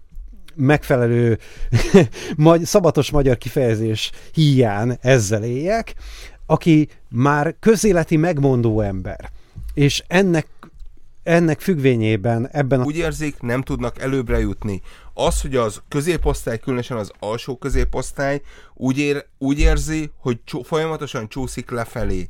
megfelelő 0.55 1.39
szabatos 2.63 3.11
magyar 3.11 3.39
kifejezés 3.39 4.11
hiány 4.33 4.99
ezzel 5.01 5.45
éljek, 5.45 5.95
aki 6.47 6.89
már 7.09 7.55
közéleti 7.61 8.17
megmondó 8.17 8.81
ember. 8.81 9.31
És 9.75 10.05
ennek 10.07 10.47
ennek 11.23 11.61
függvényében 11.61 12.49
ebben 12.53 12.81
a... 12.81 12.85
Úgy 12.85 12.97
érzik, 12.97 13.41
nem 13.41 13.63
tudnak 13.63 14.01
előbbre 14.01 14.39
jutni. 14.39 14.83
Az, 15.15 15.41
hogy 15.41 15.57
az 15.57 15.83
középosztály, 15.89 16.59
különösen 16.59 16.97
az 16.97 17.13
alsó 17.19 17.57
középosztály 17.57 18.41
úgy, 18.75 18.99
ér, 18.99 19.27
úgy 19.39 19.59
érzi, 19.59 20.11
hogy 20.19 20.41
csó, 20.45 20.63
folyamatosan 20.63 21.29
csúszik 21.29 21.71
lefelé. 21.71 22.29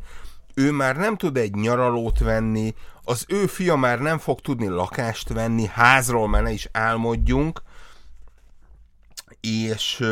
Ő 0.54 0.70
már 0.70 0.96
nem 0.96 1.16
tud 1.16 1.36
egy 1.36 1.54
nyaralót 1.54 2.18
venni, 2.18 2.74
az 3.04 3.24
ő 3.28 3.46
fia 3.46 3.76
már 3.76 3.98
nem 3.98 4.18
fog 4.18 4.40
tudni 4.40 4.66
lakást 4.66 5.28
venni, 5.28 5.66
házról 5.66 6.28
már 6.28 6.42
ne 6.42 6.50
is 6.50 6.68
álmodjunk, 6.72 7.62
és 9.40 10.04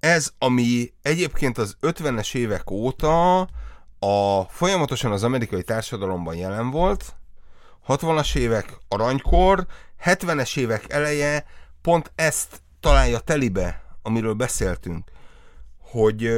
ez, 0.00 0.32
ami 0.38 0.92
egyébként 1.02 1.58
az 1.58 1.76
50-es 1.82 2.34
évek 2.34 2.70
óta 2.70 3.40
a, 3.98 4.42
folyamatosan 4.48 5.12
az 5.12 5.22
amerikai 5.22 5.62
társadalomban 5.62 6.36
jelen 6.36 6.70
volt, 6.70 7.16
60-as 7.88 8.36
évek 8.36 8.78
aranykor, 8.88 9.66
70-es 10.04 10.56
évek 10.56 10.92
eleje 10.92 11.46
pont 11.82 12.12
ezt 12.14 12.62
találja 12.80 13.18
telibe, 13.18 13.98
amiről 14.02 14.34
beszéltünk, 14.34 15.10
hogy 15.80 16.30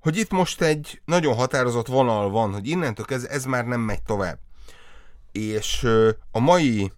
hogy 0.00 0.16
itt 0.16 0.30
most 0.30 0.62
egy 0.62 1.00
nagyon 1.04 1.34
határozott 1.34 1.86
vonal 1.86 2.30
van, 2.30 2.52
hogy 2.52 2.68
innentől 2.68 3.06
ez, 3.08 3.24
ez 3.24 3.44
már 3.44 3.64
nem 3.64 3.80
megy 3.80 4.02
tovább. 4.02 4.38
És 5.32 5.88
a 6.30 6.38
mai 6.38 6.92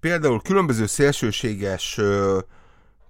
például 0.00 0.42
különböző 0.42 0.86
szélsőséges, 0.86 2.00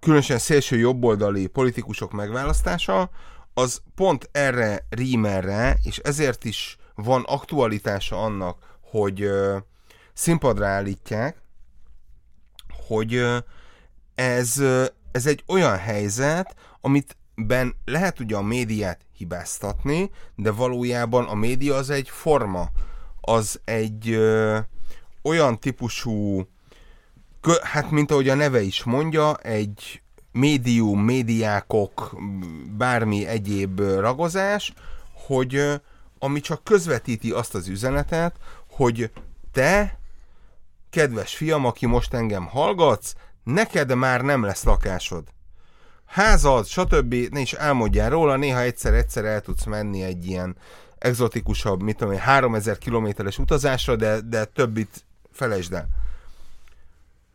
különösen 0.00 0.38
szélső 0.38 0.78
jobboldali 0.78 1.46
politikusok 1.46 2.12
megválasztása, 2.12 3.10
az 3.54 3.82
pont 3.94 4.28
erre 4.32 4.86
rímerre, 4.90 5.78
és 5.82 5.98
ezért 5.98 6.44
is 6.44 6.76
van 6.94 7.22
aktualitása 7.26 8.22
annak, 8.22 8.77
hogy 8.90 9.30
színpadra 10.12 10.66
állítják, 10.66 11.36
hogy 12.86 13.24
ez, 14.14 14.62
ez 15.12 15.26
egy 15.26 15.44
olyan 15.46 15.76
helyzet, 15.76 16.54
amit 16.80 17.16
ben 17.34 17.74
lehet 17.84 18.20
ugye 18.20 18.36
a 18.36 18.42
médiát 18.42 19.00
hibáztatni, 19.16 20.10
de 20.34 20.50
valójában 20.50 21.24
a 21.24 21.34
média 21.34 21.74
az 21.74 21.90
egy 21.90 22.08
forma, 22.08 22.68
az 23.20 23.60
egy 23.64 24.10
ö, 24.10 24.58
olyan 25.22 25.58
típusú 25.58 26.46
hát 27.62 27.90
mint 27.90 28.10
ahogy 28.10 28.28
a 28.28 28.34
neve 28.34 28.60
is 28.60 28.84
mondja, 28.84 29.36
egy 29.36 30.02
médium, 30.32 31.00
médiákok, 31.00 32.16
bármi 32.76 33.26
egyéb 33.26 33.80
ragozás, 33.80 34.72
hogy 35.12 35.80
ami 36.18 36.40
csak 36.40 36.64
közvetíti 36.64 37.30
azt 37.30 37.54
az 37.54 37.68
üzenetet, 37.68 38.36
hogy 38.78 39.10
te, 39.52 39.98
kedves 40.90 41.36
fiam, 41.36 41.64
aki 41.64 41.86
most 41.86 42.14
engem 42.14 42.46
hallgatsz, 42.46 43.14
neked 43.44 43.94
már 43.94 44.20
nem 44.20 44.42
lesz 44.42 44.64
lakásod. 44.64 45.24
Házad, 46.06 46.66
stb. 46.66 47.14
Ne 47.14 47.40
is 47.40 47.52
elmondjál 47.52 48.10
róla, 48.10 48.36
néha 48.36 48.60
egyszer-egyszer 48.60 49.24
el 49.24 49.40
tudsz 49.40 49.64
menni 49.64 50.02
egy 50.02 50.26
ilyen 50.26 50.56
exotikusabb, 50.98 51.82
mit 51.82 51.96
tudom 51.96 52.12
én, 52.12 52.18
3000 52.18 52.78
kilométeres 52.78 53.38
utazásra, 53.38 53.96
de, 53.96 54.20
de 54.20 54.44
többit 54.44 55.04
felejtsd 55.32 55.72
el 55.72 55.88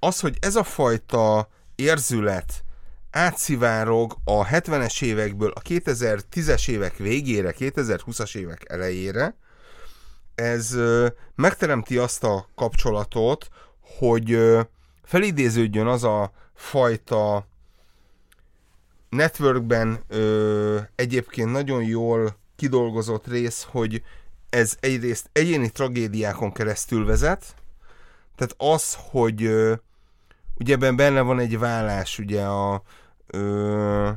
az, 0.03 0.19
hogy 0.19 0.37
ez 0.39 0.55
a 0.55 0.63
fajta 0.63 1.49
érzület 1.75 2.63
átszivárog 3.11 4.17
a 4.23 4.45
70-es 4.45 5.01
évekből 5.01 5.51
a 5.55 5.61
2010-es 5.61 6.69
évek 6.69 6.97
végére, 6.97 7.53
2020-as 7.57 8.35
évek 8.35 8.63
elejére, 8.69 9.35
ez 10.35 10.77
megteremti 11.35 11.97
azt 11.97 12.23
a 12.23 12.47
kapcsolatot, 12.55 13.47
hogy 13.97 14.39
felidéződjön 15.03 15.87
az 15.87 16.03
a 16.03 16.31
fajta 16.53 17.47
networkben 19.09 20.03
egyébként 20.95 21.51
nagyon 21.51 21.83
jól 21.83 22.35
kidolgozott 22.55 23.27
rész, 23.27 23.67
hogy 23.69 24.03
ez 24.49 24.77
egyrészt 24.79 25.29
egyéni 25.31 25.69
tragédiákon 25.69 26.51
keresztül 26.51 27.05
vezet, 27.05 27.55
tehát 28.35 28.55
az, 28.57 28.97
hogy 29.09 29.43
ö, 29.43 29.73
ugye 30.55 30.73
ebben 30.73 30.95
benne 30.95 31.21
van 31.21 31.39
egy 31.39 31.59
vállás, 31.59 32.19
ugye 32.19 32.43
a 32.43 32.81
ö, 33.27 34.09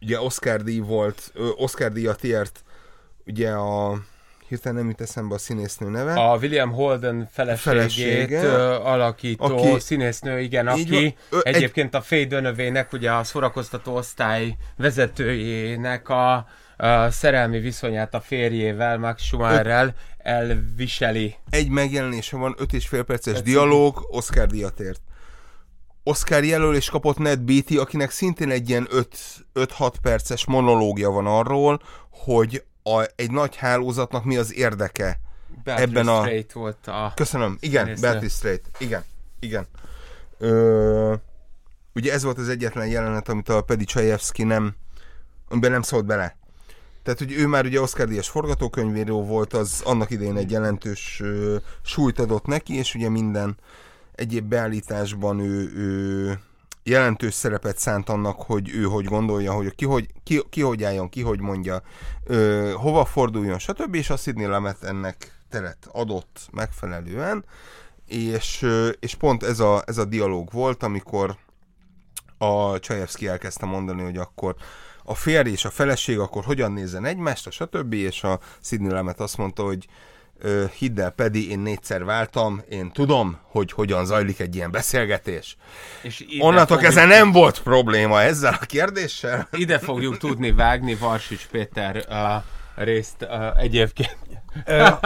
ugye 0.00 0.20
Oscar 0.20 0.62
díj 0.62 0.78
volt, 0.78 1.30
ö, 1.34 1.48
Oscar 1.56 1.92
díjat 1.92 2.24
ért 2.24 2.64
ugye 3.26 3.52
a 3.52 4.02
hirtelen 4.52 4.78
nem 4.78 4.88
jut 4.88 5.00
eszembe 5.00 5.34
a 5.34 5.38
színésznő 5.38 5.88
neve. 5.88 6.12
A 6.12 6.36
William 6.36 6.72
Holden 6.72 7.28
feleségét 7.32 7.62
Felesége, 7.62 8.42
ö, 8.42 8.72
alakító 8.72 9.44
aki, 9.44 9.80
színésznő, 9.80 10.40
igen, 10.40 10.66
aki 10.66 11.16
van, 11.30 11.40
ö, 11.40 11.48
egyébként 11.48 11.94
egy, 11.94 12.00
a 12.00 12.04
Faye 12.04 12.24
Dönövének, 12.24 12.92
ugye 12.92 13.12
a 13.12 13.24
szórakoztató 13.24 13.94
osztály 13.94 14.56
vezetőjének 14.76 16.08
a, 16.08 16.46
a 16.76 17.10
szerelmi 17.10 17.58
viszonyát 17.58 18.14
a 18.14 18.20
férjével, 18.20 18.98
Max 18.98 19.22
Schumacherrel 19.22 19.94
elviseli. 20.18 21.34
Egy 21.50 21.68
megjelenése 21.68 22.36
van, 22.36 22.54
öt 22.58 22.72
és 22.72 22.88
fél 22.88 23.02
perces 23.02 23.36
Egy 23.36 23.42
dialóg, 23.42 24.06
Oscar 24.10 24.46
díjat 24.46 24.80
ért. 24.80 25.00
Oscar 26.04 26.44
jelölés 26.44 26.90
kapott 26.90 27.18
Ned 27.18 27.40
Beatty, 27.40 27.76
akinek 27.78 28.10
szintén 28.10 28.50
egy 28.50 28.68
ilyen 28.68 28.88
5-6 29.54 29.92
perces 30.02 30.46
monológia 30.46 31.10
van 31.10 31.26
arról, 31.26 31.80
hogy 32.10 32.62
a, 32.82 33.08
egy 33.16 33.30
nagy 33.30 33.56
hálózatnak 33.56 34.24
mi 34.24 34.36
az 34.36 34.54
érdeke 34.54 35.20
Beatrice 35.64 35.90
ebben 35.90 36.08
a... 36.08 36.20
Strait 36.20 36.52
volt 36.52 36.86
a... 36.86 37.12
Köszönöm, 37.14 37.56
igen, 37.60 37.84
színészre. 37.84 38.10
Beatrice 38.10 38.36
Strait, 38.36 38.70
igen, 38.78 39.04
igen. 39.40 39.66
Ö... 40.38 41.14
Ugye 41.94 42.12
ez 42.12 42.22
volt 42.22 42.38
az 42.38 42.48
egyetlen 42.48 42.86
jelenet, 42.86 43.28
amit 43.28 43.48
a 43.48 43.62
Pedi 43.62 43.84
Csajewski 43.84 44.42
nem, 44.42 44.74
amiben 45.48 45.70
nem 45.70 45.82
szólt 45.82 46.04
bele. 46.04 46.36
Tehát, 47.02 47.18
hogy 47.18 47.32
ő 47.32 47.46
már 47.46 47.64
ugye 47.64 47.80
Oscar 47.80 48.08
díjas 48.08 48.28
forgatókönyvíró 48.28 49.24
volt, 49.24 49.52
az 49.52 49.80
annak 49.84 50.10
idején 50.10 50.36
egy 50.36 50.50
jelentős 50.50 51.20
ö, 51.22 51.56
súlyt 51.82 52.18
adott 52.18 52.46
neki, 52.46 52.76
és 52.76 52.94
ugye 52.94 53.08
minden 53.08 53.56
egyéb 54.14 54.44
beállításban 54.44 55.40
ő, 55.40 55.72
ő 55.74 56.38
jelentős 56.82 57.34
szerepet 57.34 57.78
szánt 57.78 58.08
annak, 58.08 58.42
hogy 58.42 58.70
ő 58.70 58.82
hogy 58.82 59.04
gondolja, 59.04 59.52
hogy 59.52 59.74
ki 59.74 59.84
hogy, 59.84 60.06
ki, 60.22 60.42
ki 60.50 60.60
hogy 60.60 60.84
álljon, 60.84 61.08
ki 61.08 61.22
hogy 61.22 61.40
mondja, 61.40 61.82
ö, 62.24 62.72
hova 62.76 63.04
forduljon, 63.04 63.58
stb. 63.58 63.94
És 63.94 64.10
a 64.10 64.16
Sidney 64.16 64.46
Lemet 64.46 64.82
ennek 64.82 65.40
teret 65.50 65.88
adott 65.92 66.48
megfelelően, 66.52 67.44
és, 68.06 68.62
ö, 68.62 68.88
és 68.88 69.14
pont 69.14 69.42
ez 69.42 69.60
a, 69.60 69.82
ez 69.86 69.98
a 69.98 70.04
dialóg 70.04 70.50
volt, 70.52 70.82
amikor 70.82 71.36
a 72.38 72.78
Csajevszki 72.78 73.26
elkezdte 73.28 73.66
mondani, 73.66 74.02
hogy 74.02 74.16
akkor 74.16 74.54
a 75.04 75.14
férj 75.14 75.50
és 75.50 75.64
a 75.64 75.70
feleség 75.70 76.18
akkor 76.18 76.44
hogyan 76.44 76.72
nézzen 76.72 77.04
egymást, 77.04 77.46
a 77.46 77.50
stb. 77.50 77.92
És 77.92 78.22
a 78.22 78.40
Sidney 78.60 78.90
Lemet 78.90 79.20
azt 79.20 79.36
mondta, 79.36 79.62
hogy 79.62 79.86
hidd 80.78 81.00
el, 81.00 81.10
Pedi, 81.10 81.50
én 81.50 81.58
négyszer 81.58 82.04
váltam, 82.04 82.62
én 82.68 82.90
tudom, 82.92 83.38
hogy 83.42 83.72
hogyan 83.72 84.04
zajlik 84.04 84.40
egy 84.40 84.54
ilyen 84.54 84.70
beszélgetés. 84.70 85.56
És 86.02 86.24
Onnantól 86.38 86.76
fogjuk- 86.76 86.80
kezdve 86.94 87.04
nem 87.16 87.32
volt 87.32 87.62
probléma 87.62 88.20
ezzel 88.22 88.58
a 88.60 88.64
kérdéssel. 88.66 89.48
Ide 89.52 89.78
fogjuk 89.78 90.18
tudni 90.18 90.52
vágni 90.52 90.94
Varsics 90.94 91.46
Péter 91.50 92.04
uh, 92.08 92.84
részt 92.84 93.16
uh, 93.20 93.62
egyébként. 93.62 94.16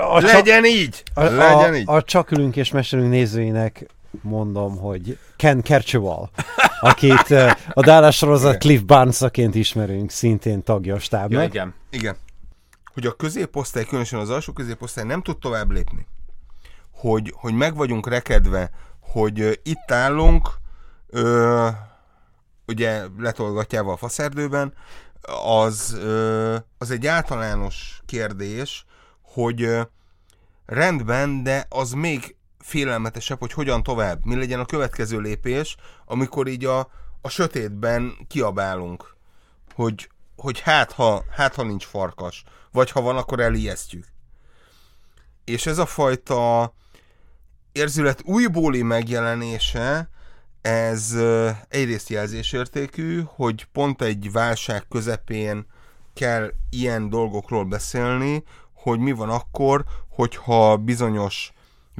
A, 0.00 0.20
Legyen 0.20 0.64
így! 0.64 1.02
a, 1.14 1.22
Legyen 1.22 1.72
a, 1.72 1.76
így! 1.76 1.84
a 1.86 2.02
csak 2.02 2.30
ülünk 2.30 2.56
és 2.56 2.70
mesélünk 2.70 3.10
nézőinek 3.10 3.86
mondom, 4.22 4.76
hogy 4.76 5.18
Ken 5.36 5.62
Kercheval, 5.62 6.30
akit 6.80 7.30
a 7.72 7.80
Dallas 7.82 8.16
sorozat 8.16 8.58
Cliff 8.58 8.80
Barnesaként 8.80 9.54
ismerünk, 9.54 10.10
szintén 10.10 10.62
tagja 10.62 10.92
a 10.92 10.96
Ja, 10.96 11.02
stábnak. 11.02 11.44
igen. 11.44 11.74
Igen. 11.90 12.16
Hogy 12.98 13.06
a 13.06 13.16
középosztály, 13.16 13.84
különösen 13.84 14.18
az 14.18 14.30
alsó 14.30 14.52
középosztály 14.52 15.04
nem 15.04 15.22
tud 15.22 15.38
tovább 15.38 15.70
lépni. 15.70 16.06
Hogy, 16.90 17.32
hogy 17.36 17.54
meg 17.54 17.74
vagyunk 17.74 18.08
rekedve, 18.08 18.70
hogy 19.00 19.60
itt 19.62 19.90
állunk, 19.90 20.48
ö, 21.06 21.68
ugye 22.66 23.04
letolgatjával 23.18 23.92
a 23.92 23.96
faszerdőben, 23.96 24.74
az, 25.44 25.96
ö, 26.00 26.56
az 26.78 26.90
egy 26.90 27.06
általános 27.06 28.00
kérdés, 28.06 28.84
hogy 29.22 29.62
ö, 29.62 29.82
rendben, 30.66 31.42
de 31.42 31.66
az 31.68 31.92
még 31.92 32.36
félelmetesebb, 32.58 33.38
hogy 33.38 33.52
hogyan 33.52 33.82
tovább. 33.82 34.24
Mi 34.24 34.36
legyen 34.36 34.60
a 34.60 34.66
következő 34.66 35.18
lépés, 35.18 35.76
amikor 36.04 36.46
így 36.46 36.64
a, 36.64 36.78
a 37.20 37.28
sötétben 37.28 38.16
kiabálunk, 38.28 39.16
hogy, 39.74 40.08
hogy 40.38 40.60
hát 40.60 40.92
ha, 40.92 41.24
hát 41.30 41.54
ha 41.54 41.62
nincs 41.62 41.84
farkas, 41.84 42.44
vagy 42.72 42.90
ha 42.90 43.00
van, 43.00 43.16
akkor 43.16 43.40
elijesztjük. 43.40 44.06
És 45.44 45.66
ez 45.66 45.78
a 45.78 45.86
fajta 45.86 46.72
érzület 47.72 48.22
újbóli 48.24 48.82
megjelenése, 48.82 50.10
ez 50.60 51.16
egyrészt 51.68 52.08
jelzésértékű, 52.08 53.22
hogy 53.26 53.64
pont 53.64 54.02
egy 54.02 54.32
válság 54.32 54.86
közepén 54.88 55.66
kell 56.14 56.52
ilyen 56.70 57.10
dolgokról 57.10 57.64
beszélni, 57.64 58.44
hogy 58.72 58.98
mi 58.98 59.12
van 59.12 59.30
akkor, 59.30 59.84
hogyha 60.08 60.76
bizonyos 60.76 61.52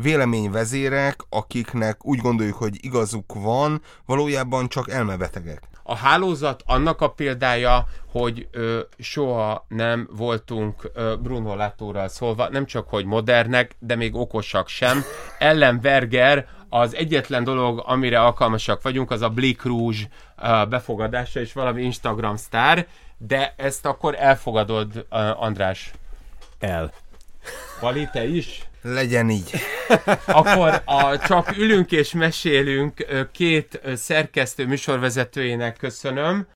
véleményvezérek, 0.03 1.20
akiknek 1.28 2.05
úgy 2.05 2.18
gondoljuk, 2.18 2.57
hogy 2.57 2.84
igazuk 2.84 3.34
van, 3.34 3.82
valójában 4.07 4.68
csak 4.68 4.90
elmebetegek. 4.90 5.62
A 5.82 5.96
hálózat 5.96 6.62
annak 6.66 7.01
a 7.01 7.11
példája, 7.11 7.86
hogy 8.11 8.49
ö, 8.51 8.80
soha 8.99 9.66
nem 9.68 10.09
voltunk 10.16 10.90
ö, 10.94 11.14
Bruno 11.22 11.55
Latóral 11.55 12.09
szólva, 12.09 12.49
nem 12.49 12.66
csak 12.66 12.88
hogy 12.88 13.05
modernek, 13.05 13.76
de 13.78 13.96
még 13.96 14.14
okosak 14.14 14.68
sem. 14.68 15.03
Ellen 15.38 15.80
Berger 15.80 16.46
az 16.68 16.94
egyetlen 16.94 17.44
dolog, 17.44 17.82
amire 17.86 18.20
alkalmasak 18.20 18.82
vagyunk, 18.82 19.11
az 19.11 19.22
a 19.22 19.28
Blick 19.28 19.64
Rouge 19.64 19.99
ö, 20.42 20.64
befogadása 20.68 21.40
és 21.40 21.53
valami 21.53 21.82
Instagram 21.82 22.36
sztár, 22.36 22.86
de 23.18 23.55
ezt 23.57 23.86
akkor 23.86 24.14
elfogadod, 24.18 25.07
ö, 25.11 25.30
András. 25.36 25.90
El. 26.59 26.92
Vali, 27.80 28.09
te 28.12 28.26
is? 28.26 28.68
Legyen 28.83 29.31
így. 29.31 29.51
Akkor 30.26 30.83
a 30.85 31.18
Csak 31.18 31.57
ülünk 31.57 31.93
és 31.93 32.12
mesélünk 32.12 33.07
két 33.33 33.81
szerkesztő 33.95 34.66
műsorvezetőjének 34.66 35.76
köszönöm. 35.76 36.47